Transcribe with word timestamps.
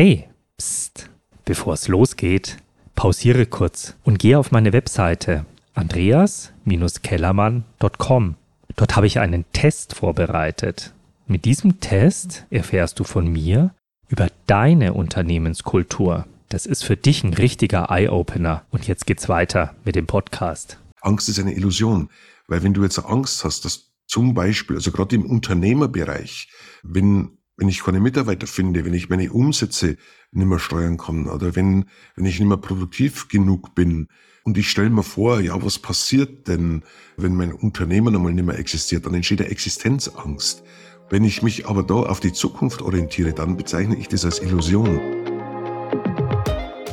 Hey, 0.00 0.28
pst, 0.56 1.10
bevor 1.44 1.74
es 1.74 1.88
losgeht, 1.88 2.58
pausiere 2.94 3.46
kurz 3.46 3.96
und 4.04 4.20
gehe 4.20 4.38
auf 4.38 4.52
meine 4.52 4.72
Webseite 4.72 5.44
andreas-kellermann.com. 5.74 8.36
Dort 8.76 8.94
habe 8.94 9.08
ich 9.08 9.18
einen 9.18 9.44
Test 9.52 9.96
vorbereitet. 9.96 10.94
Mit 11.26 11.44
diesem 11.44 11.80
Test 11.80 12.46
erfährst 12.48 13.00
du 13.00 13.04
von 13.04 13.26
mir 13.26 13.74
über 14.08 14.28
deine 14.46 14.94
Unternehmenskultur. 14.94 16.28
Das 16.48 16.64
ist 16.64 16.84
für 16.84 16.96
dich 16.96 17.24
ein 17.24 17.34
richtiger 17.34 17.90
Eye-Opener. 17.90 18.62
Und 18.70 18.86
jetzt 18.86 19.04
geht's 19.04 19.28
weiter 19.28 19.74
mit 19.84 19.96
dem 19.96 20.06
Podcast. 20.06 20.78
Angst 21.00 21.28
ist 21.28 21.40
eine 21.40 21.54
Illusion, 21.54 22.08
weil 22.46 22.62
wenn 22.62 22.72
du 22.72 22.84
jetzt 22.84 23.00
Angst 23.00 23.42
hast, 23.42 23.64
dass 23.64 23.90
zum 24.06 24.34
Beispiel, 24.34 24.76
also 24.76 24.92
gerade 24.92 25.16
im 25.16 25.28
Unternehmerbereich, 25.28 26.52
wenn 26.84 27.37
wenn 27.58 27.68
ich 27.68 27.82
keine 27.82 27.98
Mitarbeiter 27.98 28.46
finde, 28.46 28.84
wenn 28.84 28.94
ich 28.94 29.08
meine 29.08 29.32
Umsätze 29.32 29.96
nicht 30.30 30.46
mehr 30.46 30.60
steuern 30.60 30.96
kann 30.96 31.26
oder 31.26 31.56
wenn, 31.56 31.86
wenn 32.14 32.24
ich 32.24 32.38
nicht 32.38 32.48
mehr 32.48 32.56
produktiv 32.56 33.26
genug 33.28 33.74
bin 33.74 34.06
und 34.44 34.56
ich 34.56 34.70
stelle 34.70 34.90
mir 34.90 35.02
vor, 35.02 35.40
ja, 35.40 35.60
was 35.60 35.80
passiert 35.80 36.46
denn, 36.46 36.84
wenn 37.16 37.34
mein 37.34 37.52
Unternehmen 37.52 38.14
einmal 38.14 38.32
nicht 38.32 38.46
mehr 38.46 38.58
existiert, 38.58 39.06
dann 39.06 39.14
entsteht 39.14 39.40
eine 39.40 39.50
Existenzangst. 39.50 40.62
Wenn 41.10 41.24
ich 41.24 41.42
mich 41.42 41.66
aber 41.66 41.82
da 41.82 41.94
auf 41.94 42.20
die 42.20 42.32
Zukunft 42.32 42.80
orientiere, 42.80 43.32
dann 43.32 43.56
bezeichne 43.56 43.96
ich 43.96 44.06
das 44.06 44.24
als 44.24 44.38
Illusion. 44.38 45.00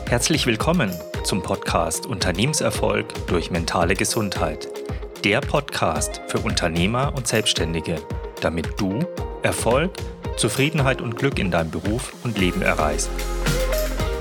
Herzlich 0.08 0.48
willkommen 0.48 0.92
zum 1.24 1.44
Podcast 1.44 2.08
Unternehmenserfolg 2.08 3.28
durch 3.28 3.52
mentale 3.52 3.94
Gesundheit. 3.94 4.68
Der 5.24 5.42
Podcast 5.42 6.22
für 6.28 6.40
Unternehmer 6.40 7.14
und 7.16 7.28
Selbstständige, 7.28 8.02
damit 8.42 8.80
du 8.80 9.00
Erfolg 9.44 9.92
Zufriedenheit 10.38 11.02
und 11.02 11.16
Glück 11.16 11.40
in 11.40 11.50
deinem 11.50 11.72
Beruf 11.72 12.14
und 12.24 12.38
Leben 12.38 12.62
erreichst. 12.62 13.10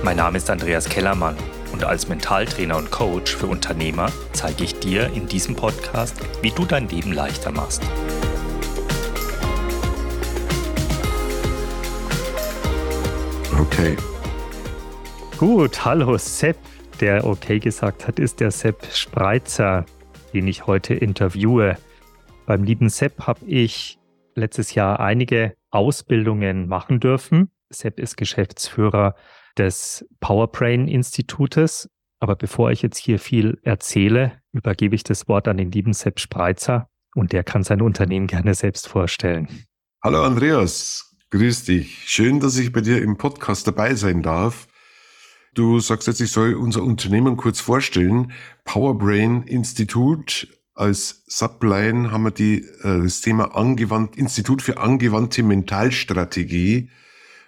Mein 0.04 0.16
Name 0.16 0.36
ist 0.36 0.48
Andreas 0.48 0.88
Kellermann 0.88 1.36
und 1.72 1.82
als 1.82 2.08
Mentaltrainer 2.08 2.76
und 2.76 2.92
Coach 2.92 3.34
für 3.34 3.48
Unternehmer 3.48 4.12
zeige 4.32 4.62
ich 4.62 4.78
dir 4.78 5.12
in 5.12 5.26
diesem 5.26 5.56
Podcast, 5.56 6.16
wie 6.40 6.50
du 6.50 6.64
dein 6.64 6.88
Leben 6.88 7.12
leichter 7.12 7.50
machst. 7.50 7.82
Okay. 13.58 13.96
Gut, 15.36 15.84
hallo 15.84 16.16
Sepp. 16.16 16.56
Der 17.00 17.24
okay 17.24 17.58
gesagt 17.58 18.06
hat, 18.06 18.20
ist 18.20 18.38
der 18.38 18.52
Sepp 18.52 18.86
Spreitzer, 18.92 19.84
den 20.32 20.46
ich 20.46 20.68
heute 20.68 20.94
interviewe. 20.94 21.76
Beim 22.46 22.62
lieben 22.62 22.88
Sepp 22.88 23.26
habe 23.26 23.44
ich 23.46 23.98
letztes 24.34 24.74
Jahr 24.74 25.00
einige 25.00 25.54
Ausbildungen 25.70 26.68
machen 26.68 27.00
dürfen. 27.00 27.50
Sepp 27.70 27.98
ist 27.98 28.16
Geschäftsführer 28.16 29.14
des 29.58 30.06
Powerbrain 30.20 30.88
Institutes. 30.88 31.88
Aber 32.20 32.36
bevor 32.36 32.70
ich 32.70 32.82
jetzt 32.82 32.98
hier 32.98 33.18
viel 33.18 33.58
erzähle, 33.62 34.40
übergebe 34.52 34.94
ich 34.94 35.02
das 35.02 35.28
Wort 35.28 35.48
an 35.48 35.56
den 35.56 35.70
lieben 35.70 35.92
Sepp 35.92 36.20
Spreitzer 36.20 36.88
und 37.14 37.32
der 37.32 37.44
kann 37.44 37.62
sein 37.62 37.82
Unternehmen 37.82 38.26
gerne 38.26 38.54
selbst 38.54 38.88
vorstellen. 38.88 39.48
Hallo 40.02 40.22
Andreas, 40.22 41.16
grüß 41.30 41.64
dich. 41.64 42.04
Schön, 42.06 42.40
dass 42.40 42.56
ich 42.56 42.72
bei 42.72 42.80
dir 42.80 43.02
im 43.02 43.16
Podcast 43.16 43.66
dabei 43.66 43.94
sein 43.94 44.22
darf. 44.22 44.68
Du 45.54 45.78
sagst 45.78 46.08
jetzt, 46.08 46.20
ich 46.20 46.32
soll 46.32 46.54
unser 46.54 46.82
Unternehmen 46.82 47.36
kurz 47.36 47.60
vorstellen. 47.60 48.32
Powerbrain 48.64 49.42
Institut 49.42 50.48
als 50.74 51.22
Subline 51.26 52.10
haben 52.10 52.24
wir 52.24 52.30
die, 52.32 52.64
äh, 52.82 53.02
das 53.02 53.20
Thema 53.20 53.56
angewandt, 53.56 54.16
Institut 54.16 54.60
für 54.60 54.78
angewandte 54.78 55.42
Mentalstrategie, 55.42 56.90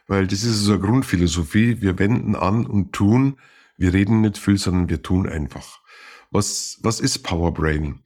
weil 0.07 0.27
das 0.27 0.45
ist 0.45 0.61
unsere 0.61 0.79
Grundphilosophie. 0.79 1.81
Wir 1.81 1.99
wenden 1.99 2.37
an 2.37 2.67
und 2.67 2.93
tun. 2.93 3.39
Wir 3.77 3.93
reden 3.93 4.21
nicht 4.21 4.39
viel, 4.39 4.59
sondern 4.59 4.89
wir 4.89 5.03
tun 5.03 5.29
einfach. 5.29 5.81
Was, 6.31 6.79
was 6.83 7.01
ist 7.01 7.19
Powerbrain? 7.21 8.01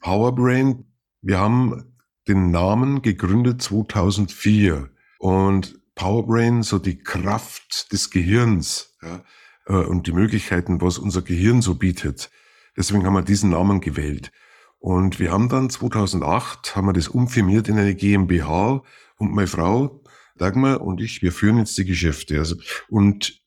Powerbrain, 0.00 0.84
wir 1.22 1.38
haben 1.38 1.94
den 2.28 2.50
Namen 2.50 3.02
gegründet 3.02 3.62
2004 3.62 4.90
und 5.18 5.80
Powerbrain, 5.94 6.62
so 6.62 6.78
die 6.78 6.98
Kraft 6.98 7.92
des 7.92 8.10
Gehirns 8.10 8.96
ja, 9.02 9.24
äh, 9.66 9.84
und 9.84 10.08
die 10.08 10.12
Möglichkeiten, 10.12 10.80
was 10.80 10.98
unser 10.98 11.22
Gehirn 11.22 11.62
so 11.62 11.76
bietet. 11.76 12.30
Deswegen 12.76 13.06
haben 13.06 13.14
wir 13.14 13.22
diesen 13.22 13.50
Namen 13.50 13.80
gewählt. 13.80 14.30
Und 14.78 15.18
wir 15.18 15.32
haben 15.32 15.48
dann 15.48 15.70
2008, 15.70 16.76
haben 16.76 16.86
wir 16.86 16.92
das 16.92 17.08
umfirmiert 17.08 17.68
in 17.68 17.78
eine 17.78 17.94
GmbH 17.94 18.82
und 19.16 19.34
meine 19.34 19.46
Frau, 19.46 20.02
Dagmar 20.36 20.82
und 20.82 21.00
ich, 21.00 21.22
wir 21.22 21.32
führen 21.32 21.58
jetzt 21.58 21.76
die 21.78 21.86
Geschäfte. 21.86 22.38
Also, 22.38 22.56
und 22.88 23.40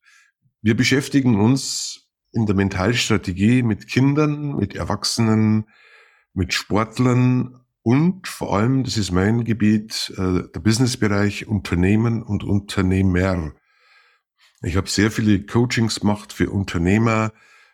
wir 0.62 0.76
beschäftigen 0.76 1.40
uns 1.40 2.10
in 2.32 2.46
der 2.46 2.56
Mentalstrategie 2.56 3.64
mit 3.64 3.88
Kindern, 3.88 4.56
mit 4.56 4.76
Erwachsenen, 4.76 5.66
mit 6.34 6.54
Sportlern 6.54 7.60
und 7.82 8.28
vor 8.28 8.58
allem, 8.58 8.84
das 8.84 8.98
ist 8.98 9.12
mein 9.12 9.46
Gebiet, 9.46 10.14
äh, 10.18 10.44
der 10.54 10.60
Businessbereich 10.60 11.48
Unternehmen 11.48 12.22
und 12.24 12.44
Unternehmer. 12.44 13.54
Ich 14.62 14.76
habe 14.76 14.90
sehr 14.90 15.12
viele 15.12 15.46
Coachings 15.46 16.02
gemacht 16.02 16.34
für 16.34 16.50
Unternehmer, 16.50 17.32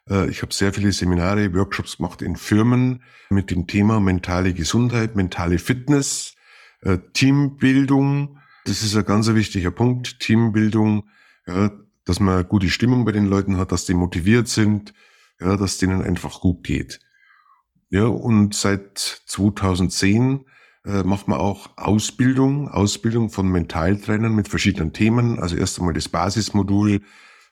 ich 0.08 0.42
habe 0.42 0.54
sehr 0.54 0.72
viele 0.72 0.92
Seminare, 0.92 1.54
Workshops 1.54 1.98
gemacht 1.98 2.22
in 2.22 2.36
Firmen 2.36 3.02
mit 3.30 3.50
dem 3.50 3.66
Thema 3.66 4.00
mentale 4.00 4.54
Gesundheit, 4.54 5.16
mentale 5.16 5.58
Fitness, 5.58 6.36
äh, 6.82 7.00
Teambildung. 7.14 8.38
Das 8.66 8.84
ist 8.84 8.96
ein 8.96 9.06
ganz 9.06 9.28
wichtiger 9.28 9.72
Punkt. 9.72 10.20
Teambildung, 10.20 11.10
ja, 11.48 11.72
dass 12.06 12.20
man 12.20 12.48
gute 12.48 12.70
Stimmung 12.70 13.04
bei 13.06 13.12
den 13.12 13.26
Leuten 13.26 13.58
hat, 13.58 13.72
dass 13.72 13.86
die 13.86 13.96
motiviert 13.96 14.48
sind, 14.48 14.94
ja, 15.40 15.58
dass 15.58 15.80
denen 15.80 16.04
einfach 16.04 16.40
gut 16.40 16.64
geht. 16.64 17.00
Ja, 17.90 18.06
und 18.06 18.54
seit 18.54 18.98
2010 18.98 20.46
äh, 20.86 21.04
macht 21.04 21.28
man 21.28 21.40
auch 21.40 21.70
Ausbildung, 21.78 22.68
Ausbildung 22.68 23.30
von 23.30 23.48
Mentaltrainern 23.48 24.36
mit 24.36 24.48
verschiedenen 24.48 24.94
Themen. 24.94 25.40
Also 25.40 25.56
erst 25.56 25.80
einmal 25.80 25.94
das 25.94 26.10
Basismodul, 26.10 27.02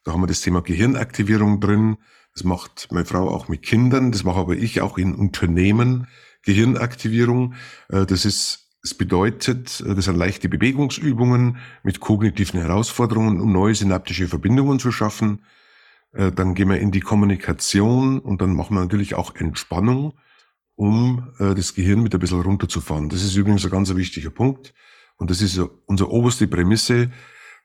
da 0.04 0.12
haben 0.12 0.22
wir 0.22 0.28
das 0.28 0.42
Thema 0.42 0.62
Gehirnaktivierung 0.62 1.60
drin. 1.60 1.98
Das 2.34 2.44
macht 2.44 2.88
meine 2.92 3.06
Frau 3.06 3.30
auch 3.30 3.48
mit 3.48 3.62
Kindern, 3.62 4.12
das 4.12 4.24
mache 4.24 4.40
aber 4.40 4.56
ich 4.56 4.82
auch 4.82 4.98
in 4.98 5.14
Unternehmen. 5.14 6.08
Gehirnaktivierung, 6.44 7.54
äh, 7.90 8.06
das 8.06 8.26
ist 8.26 8.60
es 8.86 8.94
bedeutet, 8.94 9.82
äh, 9.82 9.96
das 9.96 10.06
sind 10.06 10.18
leichte 10.18 10.50
Bewegungsübungen 10.50 11.58
mit 11.84 12.00
kognitiven 12.00 12.60
Herausforderungen, 12.60 13.40
um 13.40 13.52
neue 13.52 13.76
synaptische 13.76 14.28
Verbindungen 14.28 14.80
zu 14.80 14.92
schaffen. 14.92 15.46
Äh, 16.12 16.32
dann 16.32 16.54
gehen 16.54 16.70
wir 16.70 16.80
in 16.80 16.92
die 16.92 17.00
Kommunikation 17.00 18.20
und 18.20 18.42
dann 18.42 18.56
machen 18.56 18.76
wir 18.76 18.82
natürlich 18.82 19.16
auch 19.16 19.36
Entspannung, 19.36 20.14
um 20.76 21.30
das 21.38 21.76
Gehirn 21.76 22.02
mit 22.02 22.16
ein 22.16 22.20
bisschen 22.20 22.42
runterzufahren. 22.42 23.08
Das 23.08 23.24
ist 23.24 23.36
übrigens 23.36 23.64
ein 23.64 23.70
ganz 23.70 23.94
wichtiger 23.96 24.32
Punkt. 24.32 24.74
Und 25.18 25.30
das 25.30 25.40
ist 25.40 25.62
unsere 25.86 26.10
oberste 26.10 26.48
Prämisse, 26.48 27.12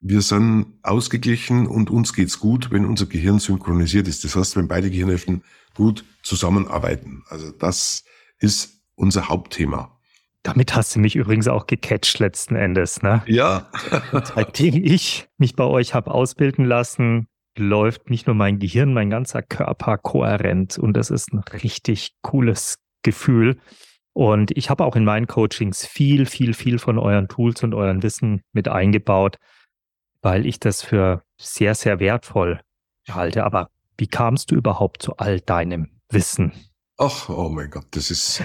wir 0.00 0.22
sind 0.22 0.78
ausgeglichen 0.82 1.66
und 1.66 1.90
uns 1.90 2.12
geht's 2.12 2.38
gut, 2.38 2.70
wenn 2.70 2.84
unser 2.84 3.06
Gehirn 3.06 3.38
synchronisiert 3.38 4.06
ist. 4.06 4.24
Das 4.24 4.36
heißt, 4.36 4.56
wenn 4.56 4.68
beide 4.68 4.90
Gehirnhälften 4.90 5.42
gut 5.74 6.04
zusammenarbeiten. 6.22 7.24
Also 7.28 7.50
das 7.50 8.04
ist 8.38 8.82
unser 8.94 9.28
Hauptthema. 9.28 9.98
Damit 10.44 10.74
hast 10.74 10.94
du 10.94 11.00
mich 11.00 11.16
übrigens 11.16 11.48
auch 11.48 11.66
gecatcht 11.66 12.20
letzten 12.20 12.54
Endes, 12.54 13.02
ne? 13.02 13.22
Ja. 13.26 13.68
Seitdem 14.34 14.76
ich 14.76 15.28
mich 15.36 15.56
bei 15.56 15.64
euch 15.64 15.94
habe 15.94 16.12
ausbilden 16.12 16.64
lassen, 16.64 17.26
läuft 17.56 18.08
nicht 18.08 18.26
nur 18.28 18.36
mein 18.36 18.60
Gehirn, 18.60 18.94
mein 18.94 19.10
ganzer 19.10 19.42
Körper 19.42 19.98
kohärent 19.98 20.78
und 20.78 20.94
das 20.94 21.10
ist 21.10 21.32
ein 21.32 21.40
richtig 21.40 22.12
cooles 22.22 22.78
Gefühl. 23.02 23.58
Und 24.12 24.56
ich 24.56 24.70
habe 24.70 24.84
auch 24.84 24.96
in 24.96 25.04
meinen 25.04 25.26
Coachings 25.26 25.84
viel, 25.84 26.26
viel, 26.26 26.54
viel 26.54 26.78
von 26.78 26.98
euren 26.98 27.28
Tools 27.28 27.62
und 27.62 27.74
euren 27.74 28.02
Wissen 28.02 28.42
mit 28.52 28.68
eingebaut 28.68 29.38
weil 30.22 30.46
ich 30.46 30.60
das 30.60 30.82
für 30.82 31.22
sehr, 31.38 31.74
sehr 31.74 32.00
wertvoll 32.00 32.60
halte. 33.08 33.44
Aber 33.44 33.70
wie 33.96 34.06
kamst 34.06 34.50
du 34.50 34.54
überhaupt 34.54 35.02
zu 35.02 35.16
all 35.16 35.40
deinem 35.40 35.88
Wissen? 36.10 36.52
Ach, 37.00 37.28
oh 37.28 37.48
mein 37.48 37.70
Gott, 37.70 37.86
das 37.92 38.10
ist. 38.10 38.42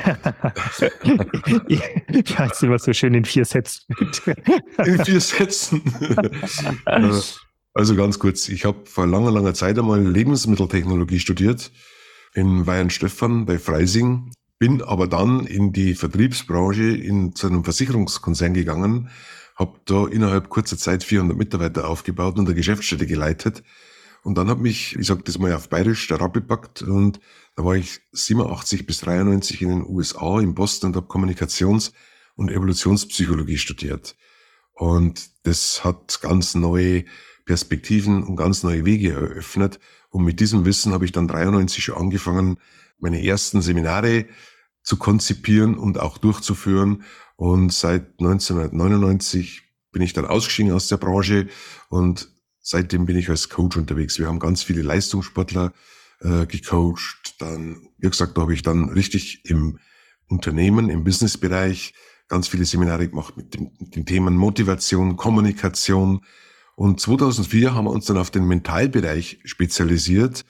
ich 1.68 2.38
halte 2.38 2.66
immer 2.68 2.78
so 2.78 2.94
schön 2.94 3.16
in 3.16 3.26
vier 3.26 3.46
Sätzen. 3.46 3.82
in 4.86 5.04
vier 5.04 5.20
Sätzen. 5.20 5.82
also 7.74 7.96
ganz 7.96 8.20
kurz, 8.20 8.50
ich 8.50 8.66
habe 8.66 8.86
vor 8.86 9.08
langer, 9.08 9.32
langer 9.32 9.56
Zeit 9.56 9.80
einmal 9.80 10.06
Lebensmitteltechnologie 10.06 11.20
studiert 11.20 11.72
in 12.36 12.68
Weihenstephan 12.68 13.46
bei 13.46 13.58
Freising, 13.58 14.32
bin 14.60 14.84
aber 14.84 15.08
dann 15.08 15.48
in 15.48 15.74
die 15.74 15.96
Vertriebsbranche 15.96 16.96
in 16.96 17.34
zu 17.34 17.48
einem 17.48 17.64
Versicherungskonzern 17.64 18.54
gegangen 18.54 19.10
habe 19.56 19.80
da 19.86 20.08
innerhalb 20.08 20.50
kurzer 20.50 20.78
Zeit 20.78 21.04
400 21.04 21.38
Mitarbeiter 21.38 21.88
aufgebaut 21.88 22.38
und 22.38 22.48
eine 22.48 22.56
Geschäftsstelle 22.56 23.06
geleitet. 23.06 23.64
Und 24.24 24.38
dann 24.38 24.50
hat 24.50 24.60
mich, 24.60 24.96
ich 24.98 25.08
sage 25.08 25.24
das 25.24 25.38
mal 25.38 25.54
auf 25.54 25.70
Bayerisch, 25.70 26.08
der 26.08 26.22
Rabbi 26.22 26.42
packt 26.42 26.82
und 26.82 27.20
da 27.56 27.66
war 27.66 27.76
ich 27.76 28.00
87 28.14 28.86
bis 28.86 29.02
93 29.02 29.62
in 29.62 29.70
den 29.70 29.86
USA, 29.86 30.40
in 30.40 30.56
Boston 30.56 30.90
und 30.90 30.96
habe 30.96 31.08
Kommunikations- 31.08 31.92
und 32.36 32.50
Evolutionspsychologie 32.50 33.58
studiert. 33.58 34.16
Und 34.74 35.30
das 35.44 35.84
hat 35.84 36.20
ganz 36.22 36.56
neue 36.56 37.06
Perspektiven 37.46 38.24
und 38.24 38.38
ganz 38.38 38.64
neue 38.64 38.86
Wege 38.86 39.12
eröffnet. 39.12 39.80
Und 40.10 40.24
mit 40.24 40.40
diesem 40.40 40.66
Wissen 40.66 40.94
habe 40.94 41.06
ich 41.06 41.12
dann 41.12 41.28
93 41.28 41.84
schon 41.84 41.98
angefangen, 41.98 42.58
meine 42.98 43.24
ersten 43.24 43.62
Seminare 43.62 44.26
zu 44.82 44.98
konzipieren 44.98 45.78
und 45.78 46.00
auch 46.00 46.18
durchzuführen. 46.18 47.04
Und 47.36 47.74
seit 47.74 48.20
1999 48.20 49.62
bin 49.92 50.02
ich 50.02 50.14
dann 50.14 50.26
ausgestiegen 50.26 50.72
aus 50.72 50.88
der 50.88 50.98
Branche 50.98 51.48
und 51.90 52.30
seitdem 52.60 53.06
bin 53.06 53.18
ich 53.18 53.30
als 53.30 53.50
Coach 53.50 53.78
unterwegs. 53.78 54.20
Wir 54.20 54.28
haben 54.28 54.40
ganz 54.40 54.64
viele 54.64 54.82
Leistungssportler 54.82 55.74
äh, 56.22 56.46
gecoacht. 56.46 57.36
Dann, 57.40 57.88
wie 57.98 58.10
gesagt, 58.10 58.38
da 58.38 58.42
habe 58.42 58.54
ich 58.54 58.62
dann 58.62 58.90
richtig 58.90 59.46
im 59.46 59.80
Unternehmen, 60.28 60.90
im 60.90 61.04
Businessbereich 61.04 61.94
ganz 62.28 62.48
viele 62.48 62.66
Seminare 62.66 63.08
gemacht 63.08 63.38
mit, 63.38 63.54
dem, 63.54 63.72
mit 63.80 63.96
den 63.96 64.06
Themen 64.06 64.36
Motivation, 64.36 65.18
Kommunikation. 65.18 66.22
Und 66.76 67.00
2004 67.00 67.76
haben 67.76 67.86
wir 67.86 67.92
uns 67.92 68.06
dann 68.06 68.18
auf 68.18 68.32
den 68.32 68.48
Mentalbereich 68.48 69.40
spezialisiert. 69.44 70.46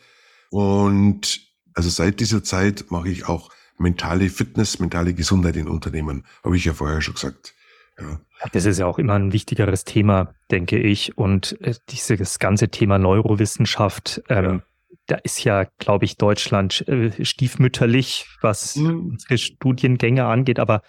Und 0.50 1.42
also 1.74 1.90
seit 1.90 2.20
dieser 2.20 2.44
Zeit 2.44 2.86
mache 2.92 3.10
ich 3.10 3.28
auch 3.28 3.52
mentale 3.78 4.30
Fitness, 4.30 4.80
mentale 4.80 5.14
Gesundheit 5.14 5.56
in 5.56 5.68
Unternehmen, 5.68 6.26
habe 6.44 6.58
ich 6.58 6.66
ja 6.66 6.74
vorher 6.74 7.02
schon 7.02 7.16
gesagt. 7.16 7.54
Ja. 8.00 8.20
Das 8.52 8.66
ist 8.66 8.80
ja 8.80 8.86
auch 8.86 9.00
immer 9.00 9.14
ein 9.14 9.32
wichtigeres 9.34 9.86
Thema, 9.86 10.34
denke 10.52 10.78
ich. 10.78 11.18
Und 11.18 11.60
äh, 11.62 11.76
dieses 11.90 12.40
ganze 12.40 12.70
Thema 12.70 12.98
Neurowissenschaft, 12.98 14.22
ähm, 14.30 14.46
ja. 14.46 14.62
da 15.08 15.16
ist 15.18 15.44
ja, 15.44 15.66
glaube 15.78 16.06
ich, 16.06 16.18
Deutschland 16.18 16.88
äh, 16.88 17.24
stiefmütterlich, 17.24 18.28
was 18.42 18.76
mhm. 18.76 19.12
unsere 19.12 19.38
Studiengänge 19.38 20.26
angeht. 20.26 20.60
Aber 20.60 20.82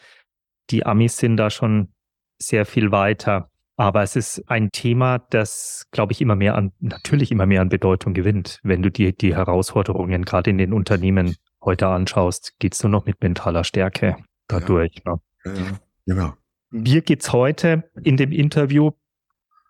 die 0.70 0.86
Amis 0.86 1.18
sind 1.18 1.36
da 1.36 1.50
schon 1.50 1.92
sehr 2.38 2.66
viel 2.66 2.90
weiter. 2.90 3.50
Aber 3.76 4.02
es 4.02 4.14
ist 4.14 4.48
ein 4.48 4.70
Thema, 4.70 5.18
das, 5.30 5.86
glaube 5.90 6.12
ich, 6.12 6.20
immer 6.20 6.36
mehr 6.36 6.54
an, 6.54 6.72
natürlich 6.78 7.32
immer 7.32 7.46
mehr 7.46 7.60
an 7.60 7.68
Bedeutung 7.68 8.14
gewinnt. 8.14 8.60
Wenn 8.62 8.82
du 8.82 8.90
dir 8.90 9.12
die 9.12 9.34
Herausforderungen 9.34 10.24
gerade 10.24 10.50
in 10.50 10.58
den 10.58 10.72
Unternehmen 10.72 11.36
heute 11.64 11.88
anschaust, 11.88 12.54
geht's 12.58 12.82
nur 12.82 12.90
noch 12.90 13.06
mit 13.06 13.22
mentaler 13.22 13.64
Stärke 13.64 14.16
dadurch. 14.48 15.02
Ja, 15.04 15.14
ne? 15.14 15.20
ja. 15.44 15.78
Genau. 16.06 16.32
Mir 16.70 17.02
geht's 17.02 17.32
heute 17.32 17.90
in 18.02 18.16
dem 18.16 18.32
Interview 18.32 18.92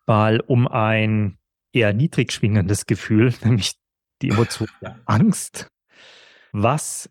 mal 0.06 0.40
um 0.40 0.66
ein 0.66 1.38
eher 1.72 1.92
niedrig 1.92 2.32
schwingendes 2.32 2.86
Gefühl, 2.86 3.32
nämlich 3.44 3.74
die 4.22 4.30
Emotion 4.30 4.68
der 4.80 4.98
Angst. 5.06 5.68
Was 6.52 7.10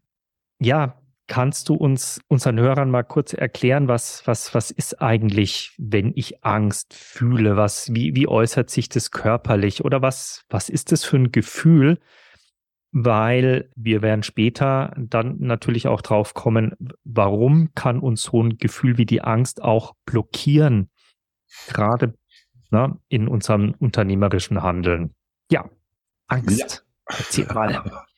ja 0.60 0.98
Kannst 1.28 1.70
du 1.70 1.76
uns, 1.76 2.20
unseren 2.28 2.60
Hörern 2.60 2.92
mal 2.92 3.04
kurz 3.04 3.32
erklären, 3.34 3.88
was, 3.88 4.28
was, 4.28 4.54
was 4.54 4.72
ist 4.72 5.02
eigentlich, 5.02 5.74
wenn 5.78 6.12
ich 6.16 6.44
Angst 6.44 6.94
fühle? 6.94 7.56
Was, 7.56 7.94
wie, 7.94 8.14
wie 8.14 8.28
äußert 8.28 8.70
sich 8.70 8.90
das 8.90 9.10
körperlich? 9.10 9.86
Oder 9.86 10.02
was, 10.02 10.44
was 10.50 10.68
ist 10.68 10.92
das 10.92 11.06
für 11.06 11.16
ein 11.16 11.32
Gefühl? 11.32 11.98
Weil 12.96 13.72
wir 13.76 14.04
werden 14.04 14.22
später 14.22 14.94
dann 14.96 15.40
natürlich 15.40 15.88
auch 15.88 16.02
drauf 16.02 16.36
kommen, 16.36 16.76
warum 17.04 17.74
kann 17.74 18.00
uns 18.00 18.22
so 18.22 18.42
ein 18.44 18.58
Gefühl 18.60 19.00
wie 19.00 19.08
die 19.08 19.22
Angst 19.22 19.64
auch 19.64 19.96
blockieren? 20.06 20.92
Gerade 21.68 22.14
ne, 22.70 23.00
in 23.08 23.28
unserem 23.28 23.74
unternehmerischen 23.80 24.62
Handeln. 24.62 25.16
Ja, 25.50 25.68
Angst. 26.28 26.86
Ja. 27.10 27.18
Erzähl 27.18 27.46
mal. 27.48 28.06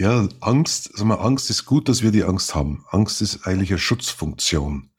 Ja, 0.00 0.28
Angst, 0.38 0.92
sag 0.94 1.06
mal, 1.06 1.16
Angst 1.16 1.50
ist 1.50 1.64
gut, 1.64 1.88
dass 1.88 2.04
wir 2.04 2.12
die 2.12 2.22
Angst 2.22 2.54
haben. 2.54 2.84
Angst 2.90 3.20
ist 3.20 3.48
eigentlich 3.48 3.70
eine 3.70 3.80
Schutzfunktion. 3.80 4.92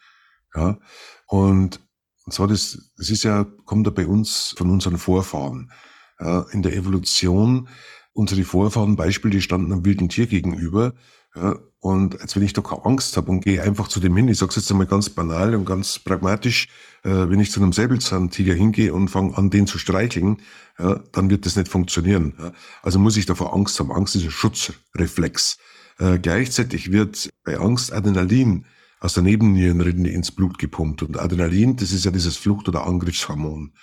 Ja, 0.54 0.78
und, 1.26 1.80
und 2.26 2.34
zwar 2.34 2.50
das, 2.50 2.92
das 2.98 3.10
ist 3.10 3.24
ja, 3.24 3.46
kommt 3.64 3.88
ja 3.88 3.94
bei 3.94 4.06
uns 4.06 4.54
von 4.58 4.70
unseren 4.70 4.98
Vorfahren. 4.98 5.72
Ja, 6.20 6.42
in 6.52 6.64
der 6.64 6.76
Evolution, 6.76 7.70
unsere 8.14 8.44
Vorfahren, 8.44 8.96
Beispiel, 8.96 9.32
die 9.32 9.42
standen 9.42 9.72
einem 9.72 9.86
wilden 9.86 10.10
Tier 10.10 10.28
gegenüber. 10.28 10.94
Ja, 11.36 11.60
und 11.80 12.20
als 12.22 12.36
wenn 12.36 12.44
ich 12.44 12.54
da 12.54 12.62
keine 12.62 12.86
Angst 12.86 13.16
habe 13.16 13.32
und 13.32 13.42
gehe 13.42 13.62
einfach 13.62 13.88
zu 13.88 14.00
dem 14.00 14.16
hin, 14.18 14.28
ich 14.28 14.38
sage 14.38 14.50
es 14.50 14.58
jetzt 14.58 14.72
einmal 14.72 14.88
ganz 14.88 15.10
banal 15.10 15.56
und 15.56 15.66
ganz 15.66 16.00
pragmatisch, 16.00 16.68
äh, 17.04 17.10
wenn 17.10 17.40
ich 17.40 17.52
zu 17.52 17.62
einem 17.62 17.72
Säbelzahntiger 17.72 18.54
hingehe 18.54 18.94
und 18.94 19.10
fange 19.10 19.38
an, 19.38 19.50
den 19.50 19.68
zu 19.68 19.78
streicheln, 19.78 20.42
ja, 20.78 21.02
dann 21.12 21.30
wird 21.30 21.46
das 21.46 21.56
nicht 21.56 21.70
funktionieren. 21.70 22.34
Ja. 22.40 22.52
Also 22.82 23.00
muss 23.00 23.16
ich 23.16 23.26
davor 23.26 23.54
Angst 23.54 23.80
haben. 23.80 23.92
Angst 23.92 24.16
ist 24.16 24.24
ein 24.24 24.32
Schutzreflex. 24.32 25.58
Äh, 26.00 26.20
gleichzeitig 26.20 26.92
wird 26.92 27.30
bei 27.44 27.58
Angst 27.58 27.94
Adrenalin 27.94 28.66
aus 29.00 29.14
der 29.14 29.24
Nebennierenrinde 29.24 30.10
ins 30.10 30.32
Blut 30.32 30.58
gepumpt. 30.58 31.04
Und 31.04 31.18
Adrenalin, 31.20 31.78
das 31.78 31.92
ist 31.92 32.04
ja 32.04 32.12
dieses 32.12 32.36
Flucht- 32.36 32.68
oder 32.68 32.86
Angriffshormon. 32.86 33.74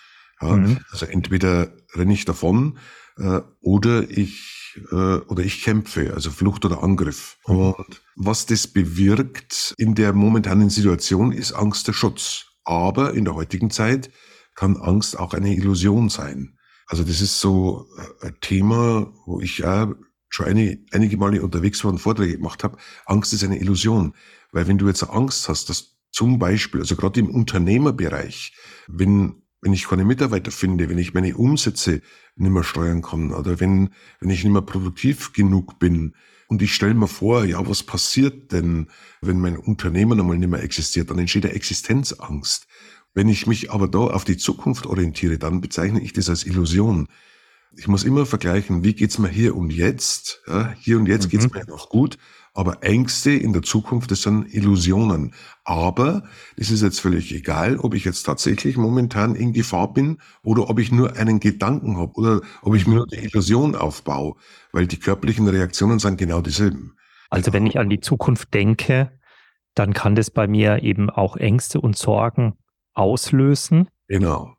Ja, 0.43 0.57
mhm. 0.57 0.79
Also 0.91 1.07
entweder 1.07 1.73
renne 1.95 2.13
ich 2.13 2.27
davon 2.27 2.79
äh, 3.17 3.41
oder 3.61 4.09
ich 4.11 4.57
äh, 4.91 4.95
oder 4.95 5.43
ich 5.43 5.63
kämpfe, 5.63 6.13
also 6.15 6.31
Flucht 6.31 6.65
oder 6.65 6.83
Angriff. 6.83 7.39
Mhm. 7.47 7.57
Und 7.57 8.03
was 8.15 8.47
das 8.47 8.67
bewirkt 8.67 9.75
in 9.79 9.95
der 9.95 10.13
momentanen 10.13 10.71
Situation 10.71 11.33
ist 11.33 11.53
Angst 11.53 11.89
der 11.89 11.93
Schutz. 11.93 12.47
Aber 12.65 13.15
in 13.15 13.25
der 13.25 13.35
heutigen 13.35 13.71
Zeit 13.71 14.11
kann 14.55 14.77
Angst 14.77 15.19
auch 15.19 15.35
eine 15.35 15.55
Illusion 15.55 16.09
sein. 16.09 16.59
Also 16.87 17.05
das 17.05 17.21
ist 17.21 17.41
so 17.41 17.87
äh, 18.23 18.27
ein 18.27 18.37
Thema, 18.41 19.13
wo 19.25 19.41
ich 19.41 19.59
ja 19.59 19.95
schon 20.29 20.47
eine, 20.47 20.79
einige 20.93 21.17
Male 21.17 21.43
unterwegs 21.43 21.83
war 21.85 21.93
und 21.93 21.99
Vorträge 21.99 22.37
gemacht 22.37 22.65
habe. 22.65 22.79
Angst 23.07 23.33
ist 23.33 23.45
eine 23.45 23.59
Illusion. 23.59 24.15
Weil 24.53 24.67
wenn 24.67 24.79
du 24.79 24.87
jetzt 24.89 25.03
Angst 25.05 25.49
hast, 25.49 25.69
dass 25.69 25.97
zum 26.11 26.39
Beispiel, 26.39 26.81
also 26.81 26.97
gerade 26.97 27.21
im 27.21 27.31
Unternehmerbereich, 27.31 28.55
wenn 28.89 29.43
wenn 29.61 29.73
ich 29.73 29.89
keine 29.89 30.05
Mitarbeiter 30.05 30.51
finde, 30.51 30.89
wenn 30.89 30.99
ich 30.99 31.15
meine 31.15 31.37
Umsätze 31.37 32.03
nicht 32.37 32.51
mehr 32.51 32.65
steuern 32.65 33.03
kann 33.03 33.33
oder 33.33 33.59
wenn, 33.61 33.91
wenn 34.21 34.31
ich 34.31 34.45
nicht 34.45 34.53
mehr 34.53 34.63
produktiv 34.63 35.33
genug 35.33 35.79
bin. 35.79 36.15
Und 36.49 36.63
ich 36.63 36.75
stelle 36.75 36.95
mir 36.95 37.09
vor, 37.09 37.45
ja, 37.45 37.67
was 37.67 37.83
passiert 37.83 38.53
denn, 38.53 38.89
wenn 39.21 39.41
mein 39.41 39.57
Unternehmen 39.57 40.21
einmal 40.21 40.39
nicht 40.39 40.51
mehr 40.51 40.63
existiert? 40.63 41.11
Dann 41.11 41.19
entsteht 41.19 41.45
eine 41.45 41.55
Existenzangst. 41.55 42.67
Wenn 43.15 43.29
ich 43.29 43.47
mich 43.47 43.71
aber 43.73 43.89
da 43.89 43.99
auf 43.99 44.25
die 44.25 44.37
Zukunft 44.37 44.87
orientiere, 44.87 45.39
dann 45.39 45.61
bezeichne 45.61 46.01
ich 46.01 46.13
das 46.13 46.29
als 46.29 46.45
Illusion. 46.45 47.09
Ich 47.75 47.89
muss 47.89 48.05
immer 48.05 48.27
vergleichen, 48.27 48.85
wie 48.85 48.95
geht's 48.95 49.19
mir 49.19 49.29
hier 49.29 49.57
und 49.57 49.71
jetzt? 49.71 50.43
Ja, 50.47 50.73
hier 50.79 50.99
und 50.99 51.07
jetzt 51.07 51.25
mhm. 51.25 51.31
geht's 51.31 51.51
mir 51.51 51.65
noch 51.67 51.89
gut, 51.89 52.19
aber 52.57 52.83
Ängste 52.83 53.33
in 53.33 53.53
der 53.53 53.63
Zukunft, 53.63 54.11
das 54.11 54.23
sind 54.23 54.53
Illusionen. 54.53 55.35
Aber 55.65 56.25
es 56.57 56.71
ist 56.71 56.83
jetzt 56.83 57.01
völlig 57.01 57.33
egal, 57.35 57.77
ob 57.77 57.95
ich 57.95 58.05
jetzt 58.05 58.23
tatsächlich 58.23 58.79
momentan 58.79 59.35
in 59.35 59.53
Gefahr 59.53 59.93
bin 59.93 60.19
oder 60.43 60.71
ob 60.71 60.79
ich 60.79 60.91
nur 60.91 61.17
einen 61.17 61.39
Gedanken 61.39 61.99
habe 61.99 62.13
oder 62.15 62.41
ob 62.63 62.75
ich 62.75 62.87
mir 62.87 62.97
nur 62.97 63.07
die 63.07 63.19
Illusion 63.19 63.75
aufbaue, 63.75 64.37
weil 64.73 64.87
die 64.87 64.99
körperlichen 64.99 65.47
Reaktionen 65.47 65.99
sind 65.99 66.17
genau 66.17 66.41
dieselben. 66.41 66.97
Also 67.29 67.53
wenn 67.53 67.67
ich 67.67 67.79
an 67.79 67.91
die 67.91 68.01
Zukunft 68.01 68.55
denke, 68.55 69.13
dann 69.75 69.93
kann 69.93 70.15
das 70.15 70.31
bei 70.31 70.49
mir 70.49 70.83
eben 70.83 71.11
auch 71.11 71.37
Ängste 71.37 71.81
und 71.81 71.99
Sorgen 71.99 72.55
auslösen. 72.95 73.89
Genau. 74.09 74.55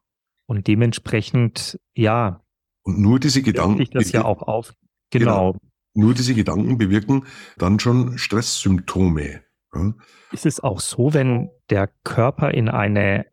Und 0.45 0.67
dementsprechend, 0.67 1.79
ja. 1.95 2.41
Und 2.83 2.99
nur 2.99 3.19
diese 3.19 3.41
Gedanken. 3.41 3.81
Ich 3.81 3.89
das 3.89 4.11
ja 4.11 4.23
auch 4.23 4.43
auf. 4.43 4.75
Genau. 5.09 5.53
genau. 5.53 5.66
Nur 5.97 6.13
diese 6.13 6.35
Gedanken 6.35 6.77
bewirken 6.77 7.25
dann 7.57 7.79
schon 7.79 8.17
Stresssymptome. 8.17 9.41
Ja. 9.73 9.93
Ist 10.31 10.45
es 10.45 10.59
auch 10.59 10.79
so, 10.79 11.13
wenn 11.13 11.49
der 11.71 11.89
Körper 12.03 12.51
in 12.51 12.69
eine 12.69 13.25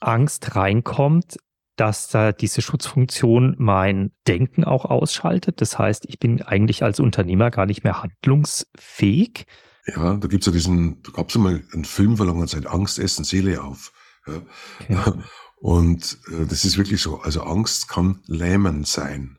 Angst 0.00 0.54
reinkommt, 0.54 1.38
dass 1.76 2.06
da 2.08 2.30
diese 2.30 2.62
Schutzfunktion 2.62 3.56
mein 3.58 4.12
Denken 4.28 4.62
auch 4.62 4.84
ausschaltet? 4.84 5.60
Das 5.60 5.76
heißt, 5.76 6.04
ich 6.08 6.20
bin 6.20 6.40
eigentlich 6.40 6.84
als 6.84 7.00
Unternehmer 7.00 7.50
gar 7.50 7.66
nicht 7.66 7.82
mehr 7.82 8.00
handlungsfähig. 8.00 9.46
Ja, 9.86 10.16
da 10.16 10.28
gibt's 10.28 10.46
ja 10.46 10.52
diesen, 10.52 11.02
da 11.02 11.10
gab's 11.10 11.34
mal 11.36 11.64
einen 11.72 11.84
Film 11.84 12.16
vor 12.16 12.26
langer 12.26 12.46
Zeit, 12.46 12.66
Angst 12.66 13.00
essen 13.00 13.24
Seele 13.24 13.60
auf. 13.62 13.92
Ja. 14.26 14.40
Okay. 14.80 15.22
Und 15.56 16.18
äh, 16.28 16.46
das 16.46 16.64
ist 16.64 16.76
wirklich 16.76 17.02
so. 17.02 17.20
Also 17.20 17.42
Angst 17.42 17.88
kann 17.88 18.20
lähmend 18.26 18.86
sein. 18.86 19.38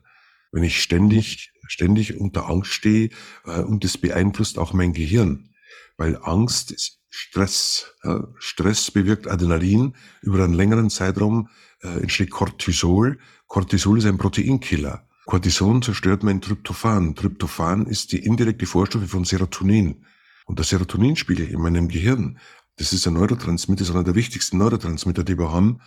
Wenn 0.50 0.64
ich 0.64 0.82
ständig 0.82 1.52
ständig 1.68 2.18
unter 2.18 2.48
Angst 2.48 2.72
stehe 2.72 3.10
äh, 3.44 3.60
und 3.60 3.84
das 3.84 3.98
beeinflusst 3.98 4.58
auch 4.58 4.72
mein 4.72 4.92
Gehirn, 4.92 5.50
weil 5.96 6.18
Angst 6.22 6.70
ist 6.70 7.00
Stress. 7.08 7.94
Ja. 8.04 8.28
Stress 8.38 8.90
bewirkt 8.90 9.26
Adrenalin 9.26 9.94
über 10.20 10.44
einen 10.44 10.52
längeren 10.52 10.90
Zeitraum 10.90 11.48
äh, 11.82 12.00
entsteht 12.00 12.30
Cortisol. 12.30 13.18
Cortisol 13.46 13.98
ist 13.98 14.06
ein 14.06 14.18
Proteinkiller. 14.18 15.06
Cortison 15.26 15.82
zerstört 15.82 16.22
mein 16.22 16.40
Tryptophan. 16.40 17.14
Tryptophan 17.14 17.86
ist 17.86 18.12
die 18.12 18.24
indirekte 18.24 18.66
Vorstufe 18.66 19.08
von 19.08 19.24
Serotonin. 19.24 20.04
Und 20.46 20.58
der 20.60 20.64
Serotoninspiegel 20.64 21.48
in 21.48 21.60
meinem 21.60 21.88
Gehirn, 21.88 22.38
das 22.76 22.92
ist 22.92 23.08
ein 23.08 23.14
Neurotransmitter, 23.14 23.82
ist 23.82 23.90
einer 23.90 24.04
der 24.04 24.14
wichtigsten 24.14 24.58
Neurotransmitter, 24.58 25.24
die 25.24 25.36
wir 25.36 25.50
haben. 25.50 25.80